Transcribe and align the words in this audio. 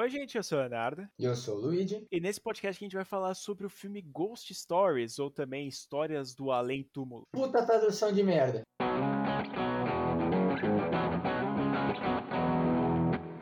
Oi, 0.00 0.08
gente, 0.08 0.34
eu 0.34 0.42
sou 0.42 0.56
o 0.56 0.60
Leonardo. 0.62 1.06
E 1.18 1.26
eu 1.26 1.36
sou 1.36 1.58
o 1.58 1.60
Luigi. 1.60 2.06
E 2.10 2.20
nesse 2.20 2.40
podcast 2.40 2.82
a 2.82 2.86
gente 2.86 2.96
vai 2.96 3.04
falar 3.04 3.34
sobre 3.34 3.66
o 3.66 3.68
filme 3.68 4.00
Ghost 4.00 4.54
Stories, 4.54 5.18
ou 5.18 5.30
também 5.30 5.68
Histórias 5.68 6.34
do 6.34 6.50
Além 6.50 6.82
Túmulo. 6.82 7.24
Puta 7.30 7.62
tradução 7.66 8.10
de 8.10 8.22
merda. 8.22 8.62